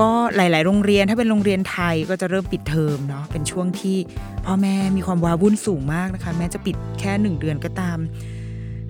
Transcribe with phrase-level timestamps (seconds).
[0.00, 3.96] ก็หลาย ๆ โรงเรียนถ้าเป็นโรงเรียนไทยก็จะเริ่มปิดเทอมเนาะเป็นช่วงที่
[4.44, 7.98] พ่อแม่มีความว้าวุ่นสูงมากนะคะ แม้จะปิดแค่หนึ่งเดือนก็ตาม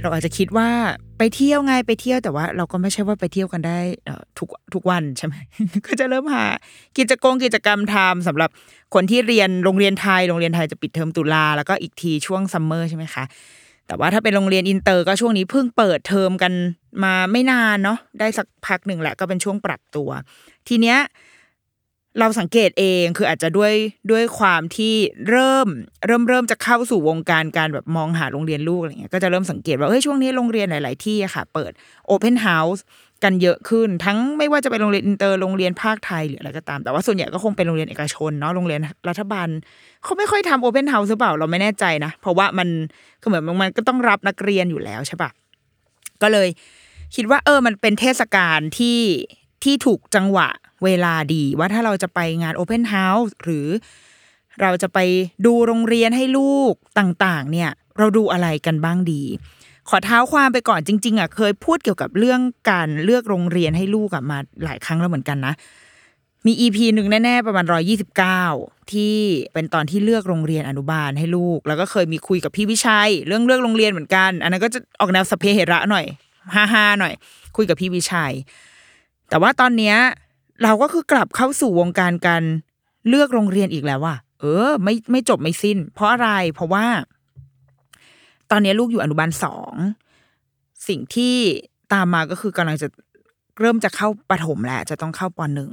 [0.01, 0.69] เราอาจจะคิดว่า
[1.19, 3.79] ไปเที่ยวไงไปเที่ยวแต่ว่า เราก็ไม่ใช่ว่าไปเที่ยวกันได้
[4.39, 5.35] ทุกทุกวันใช่ไหม
[5.87, 6.45] ก็จะเริ่มหา
[6.99, 8.51] กิจกรรมกิจกรรมทำสำหรับ
[8.95, 13.25] คนที่เรียนโรงเรียนไทย โรงเรียนไทยจะปิดเทอมตุลาแล้วก็อีกทีช่วง summer ใช่ไหมคะ
[13.87, 16.53] แต่ว่าถ้าเป็นโรงเรียนอินเตอร์ก็ช่วงนี้เพิ่งเปิดเทอมกัน
[17.05, 20.09] มาไม่นานเนาะได้สักพักหนึ่งแหละก็เป็นช่วงปรับตัว
[20.69, 20.99] ทีเนี้ย
[22.21, 23.73] เราสังเกตเองคืออาจจะด้วย
[24.11, 24.95] ด้วยความที่
[25.29, 25.69] เริ่ม
[26.07, 31.73] เริ่มเริ่มจะเข้าสู่วงการการแบบมองหาโรงเรียนลูกอะไรเงี้ยก็จะเริ่มสังเกตว่าเฮ้ยช่วงนี้โรงเรียนหลาย ๆ ที่อะค่ะ เปิด
[32.07, 32.85] open house
[33.25, 39.49] กันเยอะขึ้น ทั้งไม่ว่าจะเป็นโรงเรียนอินเตอร์โรงเรียนภาคไทยหรืออะไรก็ตาม แต่ว่าส่วนใหญ่ก็คงเป็นโรงเรียนเอกชนเนาะโรงเรียนรัฐบาล
[40.03, 42.69] เขาไม่ค่อยทำ open house หรือเปล่าเราไม่แน่ใจนะ เพราะว่ามัน
[43.21, 45.31] คือเหมือนมันก็ต้องรับนักเรียนอยู่แล้วใช่ปะ
[46.23, 46.49] ก็เลย
[47.15, 49.01] คิดว่าเออมันเป็นเทศกาลที่
[49.65, 50.49] ที่ถูกจังหวะ
[50.85, 53.67] เวลาดีว่าถ้าเราจะไปงาน Open House หรือ
[54.61, 54.99] เราจะไป
[55.47, 59.23] ดูโรงเรียนให้ลูกต่างๆ เนี่ย เราดูอะไรกันบ้างดี
[59.89, 65.55] ขอเท้าความไปก่อนจริง ๆอะเคยพูดเกี่ยวกับเรื่องการเลือกโรงเรียนให้ลูกอะมาหลายครั้งแล้วเหมือนกันนะ
[66.47, 68.43] มีอีพีหนึ่งแน่ๆประมาณร้อยี่สิบเก้า
[68.93, 69.17] ที่
[69.55, 76.05] เป็นตอนที่เลือกโรงเรียนอนุบาลให้ลูก แล้วก็เคยมีคุยกับพี่วิชัย เรื่องเลือกโรงเรียนเหมือนกัน อันนั้นก็จะออกแนวสเปเหระหน่อย
[76.55, 77.13] ฮ่าฮาหน่อย
[77.57, 78.33] คุยกับพี่วิชัย
[79.29, 79.97] แต่ว่าตอนเนี้ย
[80.63, 82.43] เราก็คือกลับเข้าสู่วงการการ
[83.09, 86.87] เลือกโรงเรียนอีกแล้วว่ะเออ ไม่ไม่จบไม่สิ้น เพราะอะไรเพราะว่า
[88.51, 89.75] ตอนนี้ลูกอยู่อนุบาลสอง
[90.89, 91.37] สิ่งที่
[91.93, 92.89] ตามมาก็คือกำลังจะ
[93.61, 95.71] เริ่มจะเข้าปฐมแล้วจะต้องเข้าปหนึ่ง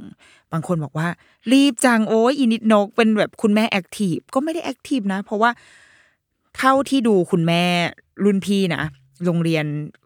[0.52, 1.08] บางคนบอกว่า
[1.52, 5.50] รีบจังโอ้ยอินิดนก เป็นแบบคุณแม่แอคทีฟก็ไม่ได้แอคทีฟนะ เพราะว่า
[6.58, 7.62] เท่าที่ดูคุณแม่
[8.24, 8.82] รุ่นพี่นะ
[9.26, 9.64] โรงเรียน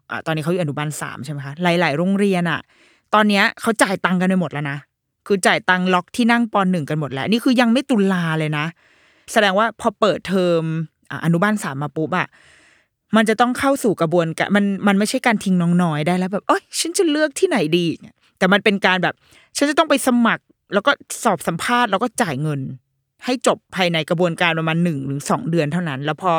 [0.09, 2.59] อตอนนี้เขาอยู่อนุบาลสามใช่ไหมคะหลาย ๆ โรงเรียนอะ
[3.13, 4.77] ตอนเนี้ยเขาจ่ายตังกันไปหมดแล้วนะ
[5.27, 8.65] คือจ่ายตังล็อกที่นั่งปหนึ่งกันหมดแล้ว นี่คือยังไม่ตุลาเลยนะ
[9.31, 10.61] แสดงว่าพอเปิดเทอม
[11.11, 12.27] ออนุบาลสามมาปุ๊บอะ
[13.15, 17.85] มันจะต้องเข้าสู่กระบวนการมันมันไม่ใช่การทิ้งน้องน้อยได้แล้วแบบเอ้ยฉันจะเลือกที่ไหนดี
[18.37, 19.13] แต่มันเป็นการแบบ
[19.57, 20.43] ฉันจะต้องไปสมัคร
[20.73, 20.91] แล้วก็
[21.23, 22.59] สอบสัมภาษณ์แล้วก็จ่ายเงิน
[23.25, 26.31] ให้จบภายในกระบวนการประมาณหนึ่งหรือสองเดือนเท่านั้น แล้วพอ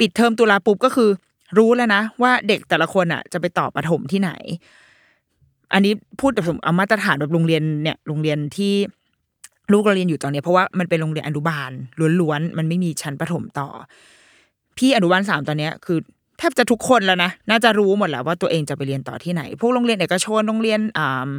[0.00, 1.10] ปิดเทอมตุลาปุ๊บก็คือ
[1.58, 4.30] รู้แล้วนะว่าเด็กแต่ละคนอะ จะไปต่อประถมที่ไหน
[5.72, 8.72] อันนี้พูดแบบเอามาตรฐานแบบโรงเรียนเนี่ยโรงเรียนที่
[9.72, 11.70] ลูกเราเรียนอยู่ตอนเนี้ยเพราะว่ามันเป็นโรงเรียนอนุบาล
[12.20, 13.68] ล้วนๆมันไม่มีชั้นประถมต่อ
[14.80, 15.98] พี่อนุบาลสามตอนเนี้ยคือ
[16.38, 21.30] แทบจะทุกคนแล้วนะน่าจะรู้หมดแล้วว่าตัวเองจะไปเรียนต่อที่ไหน พวกโรงเรียนเอกชนโรงเรียนอ่า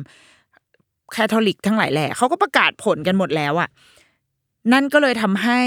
[1.11, 3.69] แคทอลิกทั้งหลายแหล่เขาก็ประกาศผลกันหมดแล้วอะ
[4.73, 5.61] นั่นก็เลยทำให้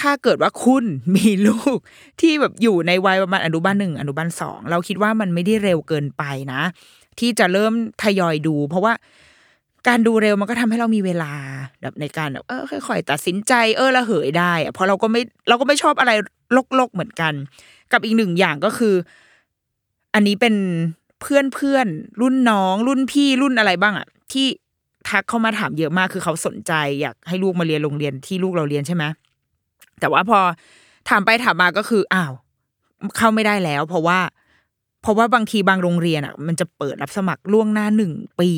[0.00, 0.84] ถ้าเกิดว่าคุณ
[1.16, 1.78] มีลูก
[2.20, 6.62] ที่แบบอยู่ในวัยประมาณอนุบาลหนึ่งอนุบาลสองเราคิดว่ามันไม่ได้เร็วเกินไปนะ
[7.18, 8.92] ที่จะเริ่มทยอยดู เพราะว่า
[9.88, 11.32] การดูเร็วมันก็ทำให้เรามีเวลา
[11.80, 16.12] แบบในการแบบเออค่อยๆตัดสินใจเออละเหยได้อะเพราะเราก็ไม่เราก็ไม่ชอบอะไร
[16.78, 17.32] ลกๆเหมือนกัน
[17.92, 18.94] กับอีกหนึ่งอย่างก็คือ
[20.14, 20.54] อันนี้เป็น
[21.20, 24.46] เพื่อนเพื่อนๆรุ่นน้อง รุ่นพี่รุ่นอะไรบ้างอะที่
[25.08, 29.04] ทักเข้ามาถามเยอะมากคือเขาสนใจอยากให้ลูกมาเรียนโรงเรียนที่ลูกเราเรียนใช่ไหม
[30.00, 30.38] แต่ว่าพอ
[31.08, 32.32] ถามไปถามมาก็คืออ้าว
[33.16, 34.18] เข้าไม่ได้แล้ว เพราะว่า
[35.02, 38.50] เพราะว่าบางทีบางโรงเรียนอะ มันจะเปิดรับสมัครล่วงหน้าหนึ่งปี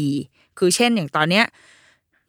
[0.58, 1.44] คือเช่นอย่างตอนเนี้ย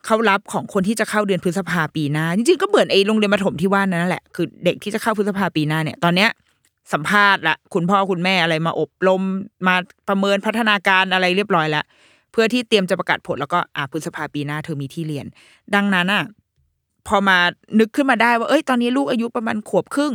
[0.05, 6.29] เขารับของคนที่จะเข้าเดือนพฤษภาปีหน้าจริงๆก็เหมือนไอ้โรงเรียนประถมที่ว่านั่นแหละคือเด็กที่จะเข้าพฤษภาปีหน้าเนี่ยตอนเนี้ย
[6.93, 9.21] สัมภาษณ์ละคุณพ่อคุณแม่อะไรมาอบรม
[9.67, 9.75] มา
[10.07, 11.85] ประเมินพัฒนาการอะไรเรียบร้อยแล้ว
[12.31, 15.25] เพื่อที่เตรียมจะประกาศผลแล้วก็อ่าพฤษภาปีหน้าเธอมีที่เรียน
[15.75, 16.23] ดังนั้นอะ
[17.07, 17.37] พอมา
[17.79, 20.13] นึกขึ้นมาได้ว่าเอ้ยตอนนี้ลูกอายุประมาณขวบครึ่ง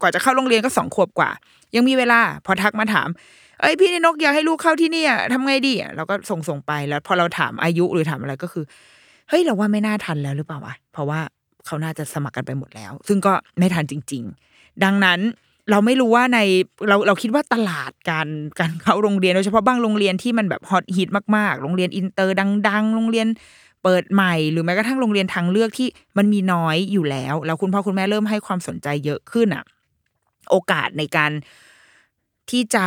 [0.00, 1.30] กว่าจะเข้าโรงเรียนก็สองขวบกว่า
[1.74, 3.08] ยังมีเวลา พอทักมาถาม
[3.64, 8.64] เอ้ยพี่นกอยากให้ลูกเข้าที่นี่อะทำไงดีอะเราก็ส่งส่งไปแล้ว พอเราถามอายุหรือถามอะไรก็คือ
[9.28, 11.20] เฮ้ยฮ้ยเราว่าไม่น่าทันแล้วหรือเปล่าวะเพราะว่า
[11.66, 14.22] เขาน่าจะสมัครกันไปหมดแล้ว ซึ่งก็ไม่ทันจริง
[14.54, 15.20] ๆ ดังนั้น
[15.70, 16.38] เราไม่รู้ว่าใน
[16.88, 18.28] เราเราคิดว่าตลาดการ
[18.60, 22.36] การเข้าโรงเรียนโดยเฉพาะบางโรงเรียนที่มันแบบฮอตฮิตมากๆ โรงเรียนอินเตอร์
[22.68, 23.26] ดัง ๆ โรงเรียน
[23.82, 25.88] เปิดใหม่ หรือแม้กระทั่งโรงเรียนทางเลือกที่
[26.18, 29.64] มันมีน้อยอยู่แล้ว แล้วคุณพ่อคุณแม่เริ่มให้ความสนใจเยอะขึ้นอะ
[30.50, 31.32] โอกาสในการ
[32.50, 32.86] ที่จะ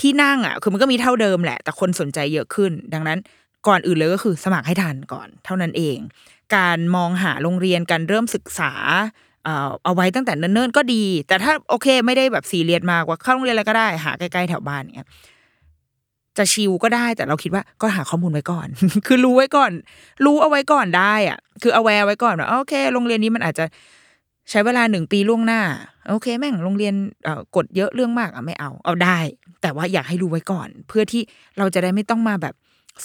[0.00, 3.18] ที่นั่งอะคือมันก็มีเท่าเดิมแหละ แต่คนสนใจเยอะขึ้น ดังนั้น
[3.66, 5.98] ก่อนอื่นเลยก็คือสมัครให้ทันก่อน เท่านั้นเอง
[6.56, 8.72] การมองหาโรงเรียนการเริ่มศึกษา
[9.84, 15.08] เอาไว้ตั้งแต่เนิ่นๆก็ดี แต่ถ้าโอเคไม่ได้แบบสี่เรียสมากว่าเข้าโรงเรียนอะไรก็ได้ หาใกล้ๆแถวบ้านเนี้ย
[16.38, 18.68] จะ chill ก็ได้ แต่เราคิดว่าก็หาข้อมูลไว้ก่อน
[19.06, 19.72] คือรู้ไว้ก่อน
[20.24, 23.64] รู้เอาไว้ก่อนได้อะ คือ aware ไว้ก่อนว่าโอเค โรงเรียนนี้มันอาจจะ
[24.50, 25.60] ใช้เวลาหนึ่งปีล่วงหน้า
[26.08, 26.94] โอเค แม่งโรงเรียน
[27.56, 29.18] กฎเยอะเรื่องมากอะไม่เอา เอาได้
[29.62, 31.22] แต่ว่าอยากให้รู้ไว้ก่อน เพื่อที่
[31.58, 32.54] เราจะได้ไม่ต้องมาแบบ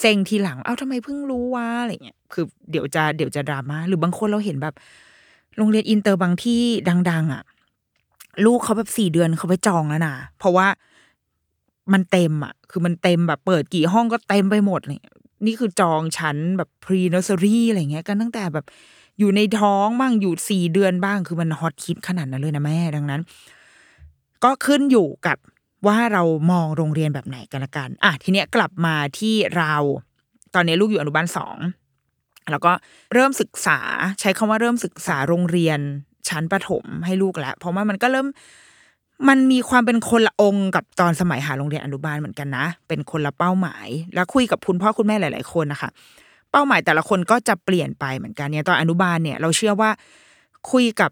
[0.00, 4.74] เซ็งทีหลัง เอ้าทำไมเพิ่งรู้วะอะไรเงี้ย คือเดี๋ยวจะเดี๋ยวจะดราม่า หรือบางคนเราเห็นแบบ
[5.56, 6.62] โรงเรียนอินเตอร์บางที่
[7.10, 7.42] ดัง ๆ อะ
[8.44, 10.68] ลูกเขาแบบสี่เดือนเขาไปจองแล้วนะ เพราะว่า
[11.92, 15.14] มันเต็มอะ คือมันเต็มแบบเปิดกี่ห้องก็เต็มไปหมดเลย
[15.46, 18.66] นี่คือจองชั้นแบบ pre-nursery อะไรเงี้ย กันตั้งแต่แบบ
[19.18, 23.20] อยู่ในท้องบ้างอยู่สี่เดือนบ้างคือมันฮอตฮิตขนาดนั้นเลยนะแม่ดังนั้น
[24.44, 25.38] ก็ขึ้นอยู่กับ
[25.86, 29.74] ว่าเรามองโรงเรียนแบบไหนกันละกัน อะทีเนี้ยกลับมาที่เรา
[30.54, 31.56] ตอนนี้ลูกอยู่อนุบาลสอง
[32.50, 32.72] แล้วก็
[33.14, 33.78] เริ่มศึกษา
[34.20, 35.78] ใช้คำว่าเริ่มศึกษาโรงเรียน
[36.28, 38.26] ชั้นประถมให้ลูกแล้วเพราะว่ามันก็เริ่ม
[39.28, 45.90] มันมีความเป็นคนละองค์กับตอนสมัยหาโรงเรียนอนุบาลเหมือนกันนะ เป็นคนละเป้าหมาย แล้วคุยกับคุณพ่อคุณแม่หลาย ๆ คนนะคะ
[46.52, 49.90] เป้าหมายแต่ละคนก็จะเปลี่ยนไปเหมือนกันเนี่ยตอนอนุบาลเนี่ยเราเชื่อว่า
[50.72, 51.10] คุยกับ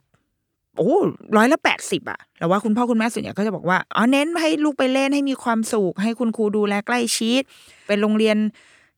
[0.76, 0.92] โอ้
[1.36, 7.42] ร้อยละแปดสิบอะแล้วว่าคุณพ่อคุณแม่ส่วนใหญ่ก็จะบอกว่าอ๋อเน้นให้ลูกไปเล่นให้มีความสุขให้คุณครูดูแลใกล้ชิด
[7.86, 8.36] เป็นโรงเรียน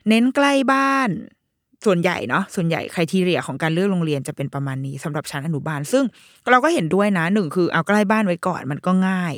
[0.09, 1.11] เน้นใกล้บ้าน
[1.87, 6.05] ส่วนใหญ่เนาะส่วนใหญ่ครทีเรียของการเลือกโรงเรียนจะเป็นประมาณนี้สำหรับชั้นอนุบาล ซึ่ง
[6.51, 9.35] เราก็เห็นด้วยนะหนึ่งคือเอาใกล้บ้านไว้ก่อนมันก็ง่าย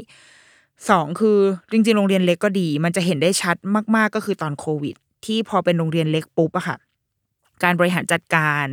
[0.90, 1.38] สองคือ
[1.72, 3.56] จริงๆโรงเรียนเล็กก็ดี มันจะเห็นได้ชัด
[3.96, 6.76] มาก ๆ ก็คือตอนโควิด ที่พอเป็นโรงเรียนเล็กปุ๊บอะค่ะ
[7.64, 8.66] การบริหารจัดการ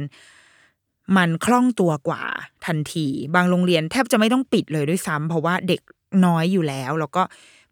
[1.18, 2.24] มันคล่องตัวกว่า
[2.66, 5.82] ทันที บางโรงเรียนแทบจะไม่ต้องปิดเลยด้วยซ้ำเพราะว่าเด็ก
[6.26, 7.24] น้อยอยู่แล้ว แล้วก็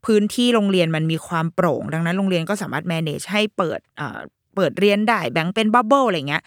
[0.05, 3.79] พื้นที่โรงเรียนมันมีความโปร่ง ดังนั้นโรงเรียนก็สามารถ manage ให้เปิด
[4.55, 6.43] เปิดเรียนได้แบ่งเป็นบับเบิลอะไรเงี้ย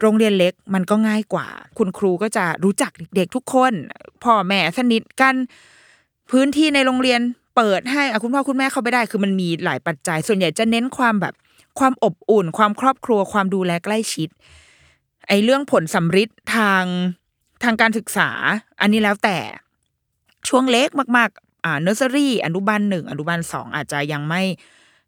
[0.00, 1.46] โรงเรียนเล็กมันก็ง่ายกว่า
[1.78, 3.72] คุณครูก็จะรู้จักเด็กทุกคน
[4.24, 5.34] พ่อแม่สนิทกัน
[6.30, 7.20] พื้นที่ในโรงเรียน
[7.56, 11.34] เปิดให้คุณพ่อคุณแม่เข้าไปได้ คือมันมีหลายปัจจัย ส่วนใหญ่จะเน้นความแบบ
[11.78, 14.28] ความอบอุ่น ความครอบครัว ความดูแลใกล้ชิด
[15.28, 16.84] ไอ้เรื่องผลสำฤทธิ์ทาง
[17.64, 18.30] ทางการศึกษา
[18.80, 19.38] อันนี้แล้วแต่
[20.48, 24.42] ช่วงเล็กมาก ๆ อ่าเนอร์เซอรี่อนุบาลหนึ่งอนุบาลสองอาจจะยังไม่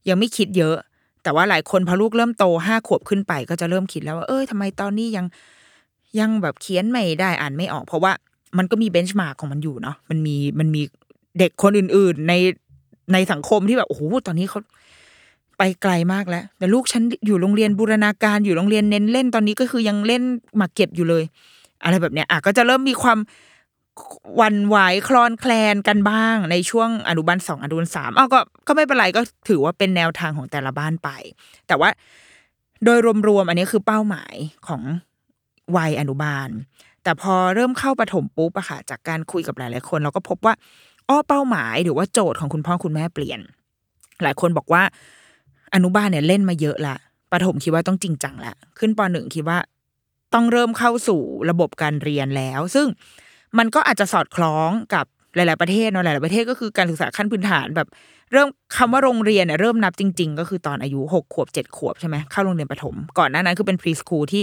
[0.08, 0.76] ยังไม่คิดเยอะ
[1.22, 5.26] แต่ว่าหลายคนพอลูกเริ่มโตห้าขวบขึ้นไป ก็จะเริ่มคิดแล้วว่าเอ้ยทำไมตอนนี้ยัง
[6.18, 8.12] ยังแบบเขียนไม่ได้อ่านไม่ออก เพราะว่า
[8.58, 10.82] มันก็มีเบนช์มาร์กของมันอยู่เนาะมันมีมันมี
[11.38, 12.32] เด็กคนอื่น ๆ ใน
[13.12, 14.60] ในสังคมที่แบบโอ้โหตอนนี้เขา
[15.58, 20.22] ไปไกลมากแล้ว แต่ลูกฉันอยู่โรงเรียนบูรณาการอยู่โรงเรียนเน้นเล่นตอนนี้ก็คือยังเล่น
[20.56, 21.24] หมาเก็บอยู่เลย
[21.84, 23.18] อะไรแบบเนี้ยอะก็จะเริ่มมีความ
[24.40, 24.76] วันไหว
[25.08, 31.08] คลอนแคลนกันบ้าง ในช่วงอนุบาลสองอนุบาลสามอ้าก็ก็ไม่เป็นไรก็ถือว่าเป็นแนวทางของแต่ละบ้านไป
[31.66, 31.90] แต่ว่า
[32.84, 32.98] โดย
[33.28, 34.34] รวมๆอันนี้คือเป้าหมาย
[34.66, 34.82] ของ
[35.76, 36.48] วัยอนุบาล
[37.02, 40.54] แต่พอเริ่มเข้าประถมปุ๊บอะค่ะจากการคุยกับหลาย ๆ คน เราก็พบว่า
[41.08, 43.40] อ้อเป้าหมายหรือว่าโจทย์ของคุณพ่อคุณแม่เปลี่ยน
[44.22, 44.82] หลายคนบอกว่า
[45.74, 46.96] อนุบาลเนี่ยเล่นมาเยอะละ
[47.32, 49.58] ประถมคิดว่าต้องจริงจังละขึ้นปหนึ่งคิดว่า
[50.34, 52.86] ต้องเริ่มเข้าสู่ระบบการเรียนแล้ว ซึ่ง
[53.58, 55.04] มันก็อาจจะสอดคล้องกับ
[55.34, 57.88] หลาย ๆ ประเทศเนาะหลาย ๆ ประเทศก็คือการศึกษาขั้นพื้นฐานแบบ
[58.32, 64.42] เริ่มคำว่าโรงเรียนเนี่ยเริ่มนับจริง ๆ ก็คือตอนอายุหกขวบเจ็ดขวบใช่ไหมเข้าโรงเรียนประถม ก่อนหน้านั้นคือเป็นพรีสคูลที่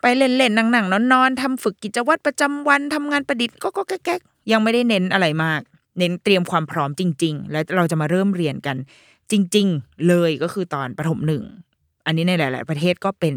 [0.00, 4.20] ไปเล่น ๆ นั่ง ๆ นอน ๆทำฝึกกิจวัตรประจำวันทำงานประดิษฐ์ก็ก็แก๊ก
[4.52, 5.60] ยังไม่ได้เน้นอะไรมาก
[5.98, 8.76] เน้นเตรียมความพร้อมจริง ๆ แล้วเราจะมาเริ่มเรียนกัน
[9.30, 11.42] จริง ๆ เลยก็คือตอนประถมหนึ่ง
[12.06, 13.34] อันนี้ในหลาย ๆ ประเทศก็เป็น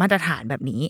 [0.00, 0.82] มาตรฐานแบบนี้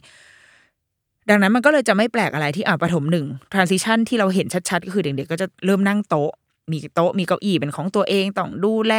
[1.31, 6.31] ดังนั้นมันก็เลยจะไม่แปลกอะไรที่อ่าประถมหนึ่ง transition ที่เราเห็นชัด ๆ ก็คือเด็ก ๆ ก็จะเริ่มนั่งโต๊ะ
[6.71, 8.95] มีโต๊ะมีเก้าอี้เป็นของตัวเองต้องดูแล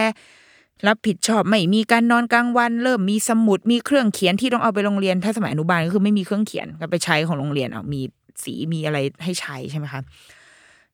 [0.87, 8.01] รับผิดชอบไม่มีการนอนกลางวัน เริ่มมีสมุดมีเครื่องเขียนที่ต้องเอาไปโรงเรียน ถ้าสมัยอนุบาลก็คือไม่มีเครื่องเขียนก็ไปใช้ของโรงเรียนเอามี
[8.43, 10.01] สีมีอะไรให้ใช้ใช่ไหมคะ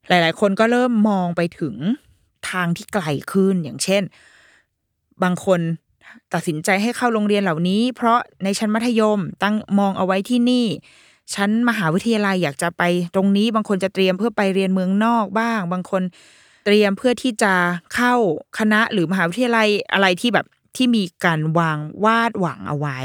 [0.09, 1.75] หลาย ๆ คนก็เริ่มมองไปถึง
[2.51, 4.03] ทางที่ไกลขึ้นอย่างเช่น
[5.23, 5.59] บางคน
[6.33, 10.65] ตัดสินใจให้เข้าโรงเรียนเหล่านี้ เพราะในชั้นมัธยมตั้งมองเอาไว้ที่นี่
[11.35, 12.83] ชั้นมหาวิทยาลัยอยากจะไป
[13.15, 16.03] ตรงนี้ บางคนจะเตรียมเพื่อไปเรียนเมืองนอกบ้าง บางคน
[16.65, 17.53] เตรียมเพื่อที่จะ
[17.95, 18.15] เข้า
[18.59, 20.45] คณะหรือมหาวิทยาลัยอะไรที่แบบ
[20.75, 22.99] ที่มีการวางวาดหวังเอาไว้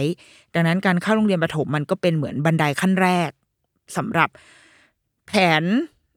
[0.55, 3.31] ดังนั้นการเข้าโรงเรียนประถมมันก็เป็นเหมือนบันไดขั้นแรก
[3.97, 4.29] สำหรับ
[5.27, 5.65] แผน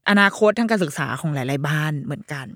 [0.09, 2.47] อนาคตทางการศึกษาของหลาย ๆ บ้านเหมือนกัน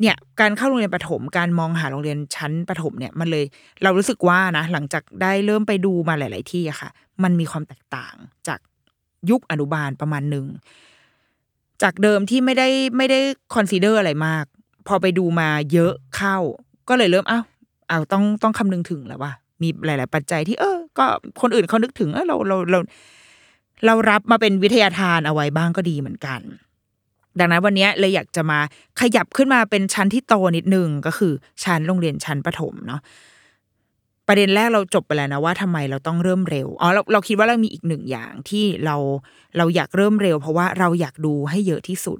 [0.00, 3.44] เนี่ยการเข้าโรงเรียนประถมการมองหาโรงเรียนชั้นประถมเนี่ยมันเลย
[3.82, 6.90] เรารู้สึกว่านะหลังจากได้เริ่มไปดูมาหลาย ๆ ที่อะค่ะ
[7.22, 8.14] มันมีความแตกต่าง
[8.48, 8.58] จาก
[9.30, 10.46] ยุคอนุบาลประมาณหนึ่ง
[11.82, 13.20] จากเดิมที่ไม่ได้ไม่ได้
[13.54, 14.44] consider อะไรมาก
[14.86, 16.36] พอไปดูมาเยอะเข้า
[16.88, 17.44] ก็เลยเริ่มอ้าว
[17.88, 19.32] เอาต้องต้องคำนึงถึงแล้วว่า
[19.62, 21.06] มีหลาย ๆ ปัจจัยที่เออ ก็
[21.40, 22.78] คนอื่นเขานึกถึงเออเราเราเรา
[23.86, 26.40] เรารับมาเป็นวิทยาทานเอาไว้บ้างก็ดีเหมือนกัน
[27.38, 28.58] ดังนั้นวันนี้เลยอยากจะมา
[29.00, 31.32] ขยับขึ้นมาเป็นชั้นที่โตนิดนึงก็คือ
[31.64, 33.00] ชั้นโรงเรียนชั้นประถมเนาะ
[34.28, 38.96] ประเด็นแรกเราจบไปแล้วนะว่าทำไมเราต้องเริ่มเร็วอ๋อเราเราคิดว่าเรามีอีกหนึ่งอย่างที่เรา
[39.56, 42.18] เราอยากเริ่มเร็ว เพราะว่าเราอยากดูให้เยอะที่สุด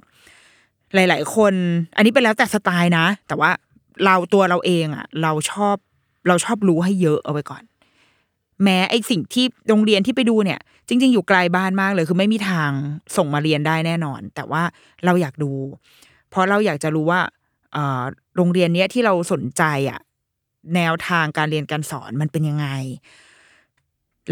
[0.95, 1.53] หลาย ๆ คน
[1.95, 3.51] อันนี้เป็นแล้วแต่สไตล์นะ แต่ว่า
[4.05, 5.75] เราตัวเราเองอะ่ะ เราชอบ
[6.27, 7.63] เราชอบรู้ให้เยอะเอาไว้ก่อน
[8.63, 12.69] แม้ไอสิ่งที่โรงเรียนที่ไปดูเนี่ย จริง ๆ อยู่ไกลบ้านมากเลย คือไม่มีทาง
[13.17, 14.63] ส่งมาเรียนได้แน่นอน แต่ว่า
[15.05, 15.51] เราอยากดู
[16.29, 17.21] เพราะเราอยากจะรู้ว่า
[18.35, 19.99] โรงเรียนเนี้ยที่เราสนใจอะ
[20.75, 22.67] แนวทางการเรียนการสอนมันเป็นยังไง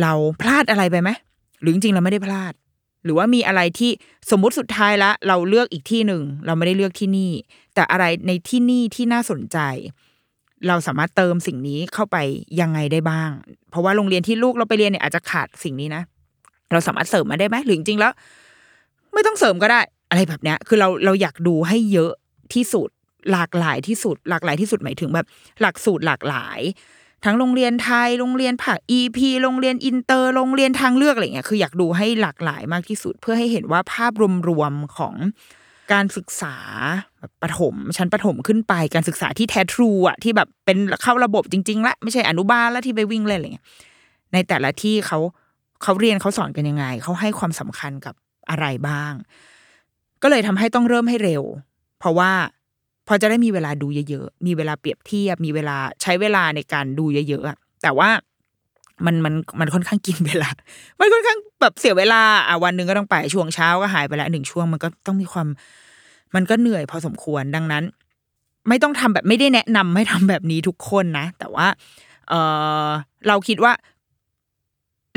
[0.01, 1.09] เราพลาดอะไรไปไหม
[1.61, 2.53] หรือจริงๆเราไม่ได้พลาด
[3.03, 3.91] หรือว่ามีอะไรที่
[4.31, 7.31] สมมุติสุดท้ายละ เราเลือกอีกที่หนึ่ง เราไม่ได้เลือกที่นี่
[7.73, 9.57] แต่อะไรในที่นี่ที่น่าสนใจ
[10.67, 12.17] เราสามารถเติมสิ่งนี้เข้าไป
[12.61, 13.29] ยังไงได้บ้าง
[13.69, 16.03] เพราะว่าโรงเรียนที่ลูกเราไปเรียนเนี่ยอาจจะขาดสิ่งนี้นะ
[16.71, 18.11] เราสามารถเสริมมาได้ไหมหรือจริงๆแล้ว
[19.13, 19.79] ไม่ต้องเสริมก็ได้
[20.09, 22.11] อะไรแบบเนี้ย คือเราเราอยากดูให้เยอะ
[22.53, 22.89] ที่สุด
[23.31, 25.27] หลากหลายที่สุด หลากหลายที่สุดหมายถึงแบบ
[25.61, 26.59] หลักสูตรหลากหลาย
[27.25, 34.13] ทั้งโรงเรียนไทยโรงเรียนภาค EP โรงเรียนอินเตอร์โรงเรียนทางเลือกอะไรเงี้ยคืออยากดูให้หลากหลายมากที่สุด เพื่อให้เห็นว่าภาพ
[34.49, 35.15] รวมๆของ
[35.93, 36.55] การศึกษา
[37.19, 43.65] แบบประถมชั้นประถมขึ้นไปการศึกษาที่แท้ทรูอะที่แบบเป็นเข้าระบบจริง ๆ ละไม่ใช่อนุบาลแล้วที่ไปวิ่งเล่นอะไรเงี้ย
[44.33, 45.19] ในแต่ละที่เขา
[45.83, 48.15] เขาเรียนเขาสอนกันยังไง เขาให้ความสำคัญกับ
[48.49, 49.13] อะไรบ้าง
[50.21, 51.43] ก็เลยทำให้ต้องเริ่มให้เร็ว
[51.99, 52.31] เพราะว่า
[53.07, 58.09] พอจะได้มีเวลาดูเยอะๆ มีเวลาเปรียบเทียบ มีเวลาใช้เวลาในการดูเยอะๆแต่ว่า
[59.05, 60.49] มันมันมันค่อนข้างกินเวลา
[60.99, 65.47] มันค่อนข้างแบบเสียเวลาอะวันหนึ่งก็ต้องไปช่วงเช้าก็หายไปแล้วหนึ่งช่วงมันก็ต้องมีความ
[66.35, 67.83] มันก็เหนื่อยพอสมควรดังนั้น
[68.69, 71.67] ไม่ต้องทำแบบไม่ได้แนะนำให้ทำแบบนี้ทุกคนนะ แต่ว่า
[72.29, 72.33] เอ
[72.85, 72.87] อ
[73.27, 73.73] เราคิดว่า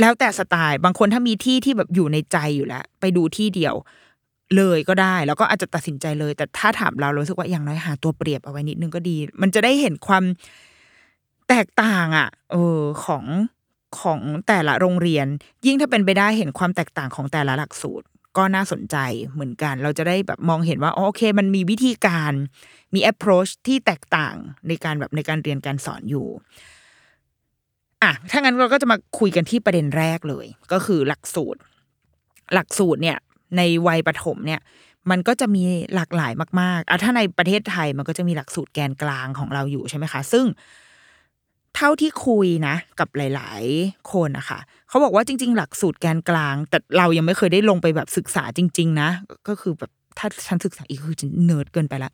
[0.00, 3.74] แล้วแต่สไตล์บางคนถ้ามีที่ที่แบบอยู่ในใจอยู่แล้ว ไปดูที่เดียว
[4.56, 10.24] เลยก็ได้ แล้วก็อาจจะตัดสินใจเลย แต่ถ้าถามเราเราสึกว่าอย่างน้อยหาตัวเปรียบเอาไว้นิดนึงก็ดี มันจะได้เห็นความ
[11.48, 13.24] แตกต่างอะเออของ
[14.00, 15.26] ของแต่ละโรงเรียน
[15.66, 18.06] ยิ่งถ้าเป็นไปได้เห็นความแตกต่างของแต่ละหลักสูตร
[18.36, 18.96] ก็น่าสนใจ
[19.34, 22.32] เหมือนกัน เราจะได้แบบมองเห็นว่าอ๋อโอเค มันมีวิธีการ
[22.94, 24.36] มี approach ที่แตกต่าง
[24.68, 26.26] ในการแบบในการเรียนการสอนอยู่
[28.02, 31.60] อะถ้างั้นเราก็จะมาคุยกันที่ประเด็นแรกเลย ก็คือหลักสูตร
[32.54, 33.18] หลักสูตรเนี่ย
[33.56, 34.60] ในวัยประถมเนี่ย
[35.10, 35.62] มันก็จะมี
[35.94, 40.44] หลากหลายมากๆอะถ้าในประเทศไทยมันก็จะมีหลักสูตรแกนกลางของเราอยู่ใช่ไหมคะ ซึ่ง
[41.76, 49.08] เท่าที่คุยนะ กับหลาย ๆ คนนะคะเขาบอกว่าจริง ๆ หลักสูตรแกนกลาง แต่เรายังไม่เคยได้ลงไปแบบศึกษาจริง ๆ นะ
[49.48, 52.10] ก็คือแบบถ้าฉันศึกษาอีกคือจะเนิร์ดเกินไปละ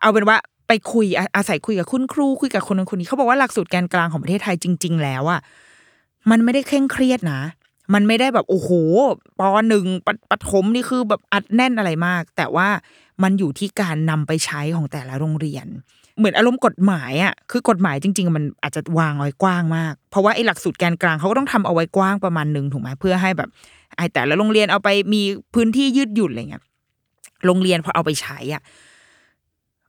[0.00, 0.36] เอาเป็นว่า
[0.68, 5.40] ไปคุยอาศัยคุยกับคุณครูคุยกับคนนั้นคนนี้เขาบอกว่าหลักสูตรแกนกลางของประเทศไทยจริง ๆ แล้วอะ
[6.30, 7.42] มันไม่ได้เคร่งเครียดนะ
[7.94, 8.70] มันไม่ได้แบบโอ้โห
[9.38, 12.68] ปหนึ่งปปฐมนี่คือแบบอัดแน่นอะไรมาก แต่ว่า
[13.22, 15.66] มันอยู่ที่การนำไปใช้ของแต่ละโรงเรียน
[16.18, 23.48] เหมือนอารมณ์กฎหมายอะคือกฎหมายจริง ๆ มันอาจจะวางเอาไว้กว้างมาก เพราะว่าไอ้หลักสูตรแกนกลางเขาก็ต้องทำเอาไว้กว้างประมาณหนึ่งถูกไหมเพื่อให้แบบ
[23.96, 25.22] ไอ้แต่ละโรงเรียนเอาไปมี
[25.54, 26.64] พื้นที่ยืดหยุ่นอะไรเงี้ย
[27.46, 28.62] โรงเรียนพอเอาไปใช้อะ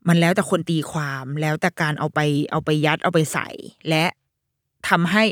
[0.07, 2.19] มันแล้วแต่คนตีความแล้วแต่การเอาไป
[2.51, 3.47] เอาไปยัดเอาไปใส่
[3.89, 4.05] และ
[4.89, 5.23] ทำให้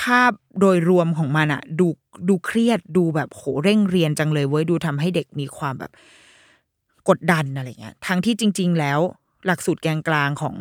[0.00, 1.86] ภาพโดยรวมของมันอะดู
[2.28, 5.92] ดูเครียดดูแบบโหเร่งเรียนจังเลยเว้ยดูทำให้เด็กมีความแบบ
[7.08, 9.00] กดดันอะไรเงี้ยทั้งที่จริง ๆ แล้ว
[9.46, 10.56] หลักสูตรแกนกลางของ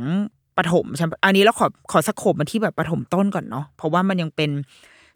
[0.57, 4.49] ปฐมใช่อันนี้เราขอขอสโคบมาที่แบบปฐมต้นก่อนเนาะเพราะว่ามันยังเป็น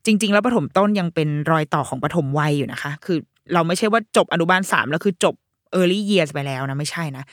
[0.06, 3.18] จริง ๆ แล้วปฐมต้นยังเป็นรอยต่อของปฐมวัยอยู่นะคะ คือ
[3.54, 5.36] เราไม่ใช่ว่าจบอนุบาลสามแล้วคือจบ
[5.80, 7.24] early years ไปแล้วนะไม่ใช่นะ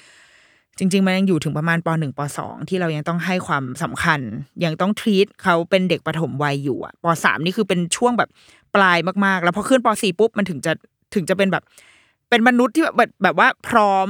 [0.79, 4.21] จริง ๆ มันยังอยู่ถึงประมาณปหนึ่งปสองที่เรายังต้องให้ความสำคัญ
[4.65, 8.31] ยังต้องทีตเขาเป็นเด็กปฐมวัยอยู่อะปสามนี่คือเป็นช่วงแบบ
[8.75, 10.73] ปลายมากๆ แล้วพอขึ้นปสี่ปุ๊บมันถึงจะ
[11.15, 11.63] ถึงจะเป็นแบบ
[12.29, 14.09] เป็นมนุษย์ที่แบบแบบว่าพร้อม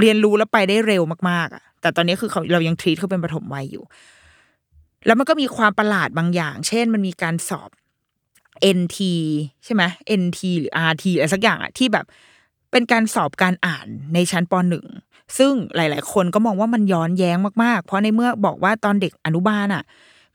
[0.00, 3.84] เรียนรู้แล้วไปได้เร็วมากๆอะแต่ตอนนี้คือเขาเรายังทีตเขาเป็นปฐมวัยอยู่
[5.06, 7.70] แล้วมันก็มีความประหลาดบางอย่าง เช่น มันมีการสอบ
[8.78, 8.98] NT
[9.64, 9.82] ใช่ไหม
[10.22, 12.06] NT หรือ RT อะไรสักอย่างอะที่แบบ
[12.70, 14.86] เป็นการสอบการอ่านในชั้นปหนึ่ง
[15.38, 19.82] ซึ่งหลาย ๆ คนก็มองว่ามันย้อนแย้งมาก ๆ เพราะในเมื่อบอกว่าตอนเด็กอนุบาลอะ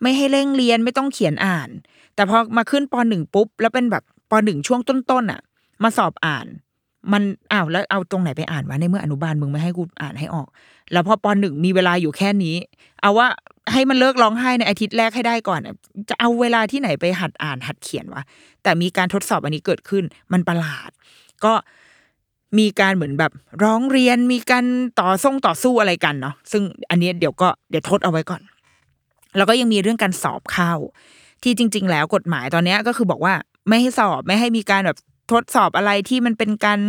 [0.01, 1.70] ไม่ให้เร่งเรียนไม่ต้องเขียนอ่าน
[2.15, 5.41] แต่พอมาขึ้นปหนึ่งปุ๊บ แล้วเป็นแบบปหนึ่งช่วงต้น ๆ อะ
[5.84, 6.48] มาสอบอ่าน
[7.13, 10.48] มันอ้าวแล้วเอาตรงไหนไปอ่านวะในเมื่ออนุบาลมึงไม่ให้กูอ่านให้ออก
[10.91, 12.55] แล้วพอปอนหนึ่งมีเวลาอยู่แค่นี้
[13.01, 13.27] เอาว่า
[13.72, 15.60] ให้มันเลิกร้องไห้ในอาทิตย์แรกให้ได้ก่อน
[16.10, 18.24] จะเอาเวลาที่ไหนไปหัดอ่านหัดเขียนวะ
[18.63, 20.89] แต่มีการทดสอบอันนี้เกิดขึ้น มันประหลาด
[21.46, 21.53] ก็
[22.60, 23.31] มีการเหมือนแบบ
[23.63, 24.65] ร้องเรียนมีการ
[25.00, 28.41] ต่อส่งต่อสู้อะไรกันเนาะซึ่งอันนี้เดี๋ยวก็เดี๋ยวทดเอาไว้ก่อน
[29.38, 30.74] แล้วก็ยังมีเรื่องการสอบเข้า
[31.43, 33.34] ที่จริง ๆ แล้วกฎหมายตอนเนี้ยก็คือบอกว่า
[33.67, 34.98] ไม่ให้สอบไม่ให้มีการแบบ
[35.33, 36.79] ทดสอบอะไรที่มันเป็นการ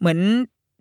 [0.00, 0.20] เหมือน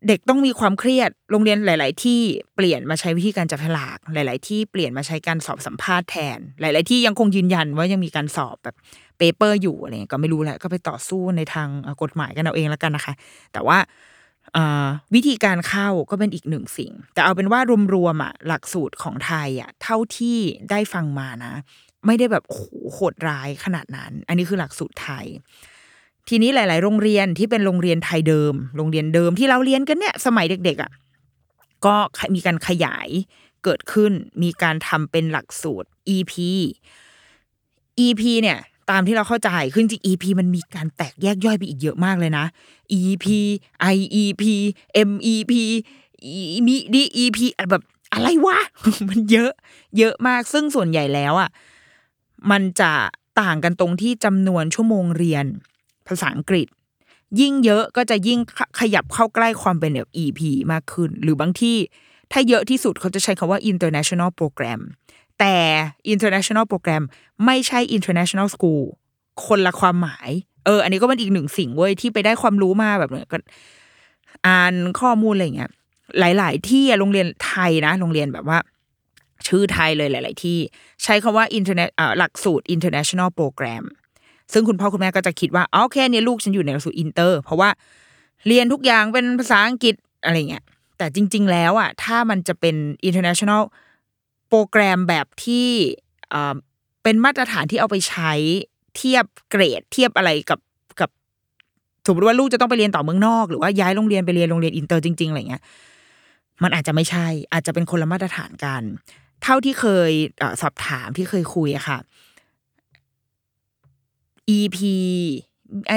[0.08, 2.22] เด็กต้องมีความเครียด โรงเรียนหลาย ๆ ที่
[2.56, 8.76] เปลี่ยนมาใช้วิธีการจับฉลาก หลาย ๆ ที่เปลี่ยนมาใช้การสอบสัมภาษณ์แทน หลาย ๆ ที่ยังคงยืนยันว่ายังมีการสอบแบบ
[9.18, 11.68] paper อยู่อะไรเงี้ยก็ไม่รู้แหละก็ไปต่อสู้ในทาง
[12.02, 13.14] กฎหมายกันเอาเองแล้วกันนะคะ
[13.54, 13.78] แต่ว่า
[15.16, 17.60] วิธีการเข้าก็เป็นอีกหนึ่งสิ่ง แต่เอาเป็นว่า
[17.94, 20.38] รวมๆอะหลักสูตรของไทยอะเท่าที่
[20.70, 21.54] ได้ฟังมานะ
[22.06, 22.58] ไม่ได้แบบโห
[22.94, 25.26] โหดร้ายขนาดนั้น อันนี้คือหลักสูตรไทย
[26.30, 30.92] ทีนี้หลาย ๆ โรงเรียนที่เป็นโรงเรียนไทยเดิม โรงเรียนเดิมที่เราเรียนกันเนี่ยสมัยเด็ก ๆอะ
[31.86, 31.96] ก็
[32.36, 33.08] มีการขยาย
[33.64, 34.12] เกิดขึ้น
[34.44, 36.34] มีการทำเป็นหลักสูตร EP
[38.06, 42.46] EP เนี่ยตามที่เราเข้าใจขึ้นจริง EP มันมีการแตกแยกย่อยไปอีกเยอะมากเลยนะ
[43.00, 43.26] EP
[43.96, 44.44] IEP
[45.08, 45.54] MEP
[46.68, 47.40] มีดี EP
[47.72, 48.60] แบบอะไรวะ
[49.10, 49.52] มันเยอะ
[49.98, 51.50] เยอะมาก ซึ่งส่วนใหญ่แล้วอะ
[52.52, 52.92] มันจะ
[53.42, 55.46] ต่างกันตรงที่จำนวนชั่วโมงเรียน
[56.08, 56.68] ภาษาอังกฤษ
[57.40, 58.40] ยิ่งเยอะก็จะยิ่ง
[58.80, 60.40] ขยับเข้าใกล้ความเป็นแบบ EP
[60.72, 61.78] มากขึ้น หรือบางที่
[62.32, 64.82] ถ้าเยอะที่สุดเขาจะใช้คำว่า international program
[65.40, 65.56] แต่
[66.14, 67.04] international program
[67.46, 68.84] ไม่ใช่ international school
[69.46, 70.30] คนละความหมาย
[70.66, 73.38] เออ อันนี้ก็เป็นอีกหนึ่งสิ่งเว้ย ที่ไปได้ความรู้มาแบบเนี้ยก็
[74.48, 75.72] อ่านข้อมูลอะไรเงี้ย
[76.20, 78.60] หลาย ๆ ที่โรงเรียนไทยนะ โรงเรียนแบบว่า
[79.48, 80.58] ชื่อไทยเลยหลาย ๆ ที่
[81.04, 83.84] ใช้คำว่า internet อ่าหลักสูตร international program
[84.54, 87.70] ซึ่งคุณพ่อคุณแม่ก็จะคิดว่าอ๋อโอเคเนี่ยลูกฉันอยู่ในหลักสูตรอินเตอร์ เพราะว่า
[88.48, 90.64] เรียนทุกอย่างเป็นภาษาอังกฤษอะไรเงี้ย
[90.98, 92.76] แต่จริง ๆ แล้วอะถ้ามันจะเป็น
[93.08, 93.62] international
[94.50, 95.68] โปรแกรมแบบที่
[96.30, 96.56] เอ่อ
[97.04, 98.34] เป็นมาตรฐานที่เอาไปใช้
[98.96, 100.60] เทียบเกรดเทียบอะไรกับ
[101.00, 101.10] กับ
[102.06, 105.64] สมมติว่าลูกจะต้องไปเรียนต่อเมืองนอก หรือว่าย้ายโรงเรียนไปเรียนโรงเรียนอินเตอร์จริง ๆอะไรเงี้ย
[106.64, 108.82] มันอาจจะไม่ใช่ อาจจะเป็นคนละมาตรฐานกัน
[109.44, 110.12] เท่าที่เคย
[110.62, 111.98] สอบถามที่เคยคุยอะค่ะ
[114.58, 114.78] EP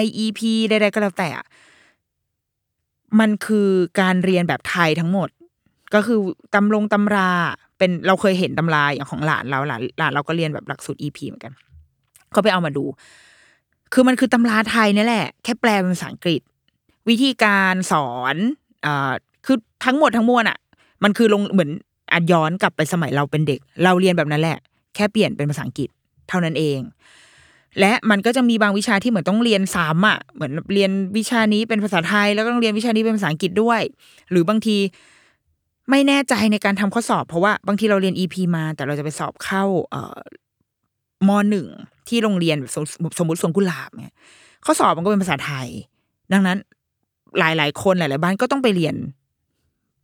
[0.05, 1.47] IEP ใดๆก็แล้วแต่อะ
[3.21, 5.29] มันคือการเรียนแบบไทยทั้งหมด
[5.95, 6.19] ก็คือ
[6.55, 7.31] ตำลงตำรา
[7.79, 11.53] เป็นเราเคยเห็นตำราอย่างของหลานเราหลานหลานเราก็เรียนแบบหลักสูตร EP เหมือนกัน
[12.35, 12.85] ก็ไปเอามาดู
[13.93, 16.41] คือมันคือตำราไทยนี่แหละ แค่แปลเป็นภาษาอังกฤษ
[17.09, 18.37] วิธีการสอน
[18.87, 19.13] อ่า
[19.47, 20.59] คือทั้งหมดทั้งมวลอะ
[21.05, 21.71] มันคือลงเหมือน
[22.13, 24.59] อาจย้อนกลับไปสมัยเราเป็นเด็ก เราเรียนแบบนั้นแหละ
[24.95, 25.89] แค่เปลี่ยนเป็นภาษาอังกฤษ
[26.29, 26.79] เท่านั้นเอง
[27.81, 33.81] และมันก็จะมีบางวิชาที่เหมือนต้องเรียนซ้ำอะเหมือนเรียนวิชานี้เป็นภาษาไทย แล้วก็ต้องเรียนวิชานี้เป็นภาษาอังกฤษด้วย
[34.31, 34.77] หรือบางที
[35.91, 40.19] ไม่แน่ใจในการทำข้อสอบ เพราะว่าบางทีเราเรียน EP มา แต่เราจะไปสอบเข้าเอ่อ
[41.29, 41.67] มหนึ่ง
[42.09, 42.85] ที่โรงเรียนแบบสม
[43.19, 44.17] สมมติสวนกุหลาบเนี่ย
[44.65, 45.69] ข้อสอบมันก็เป็นภาษาไทย
[46.33, 46.59] ดังนั้น
[47.39, 48.95] หลาย ๆ คนหลาย ๆ บ้านก็ต้องไปเรียน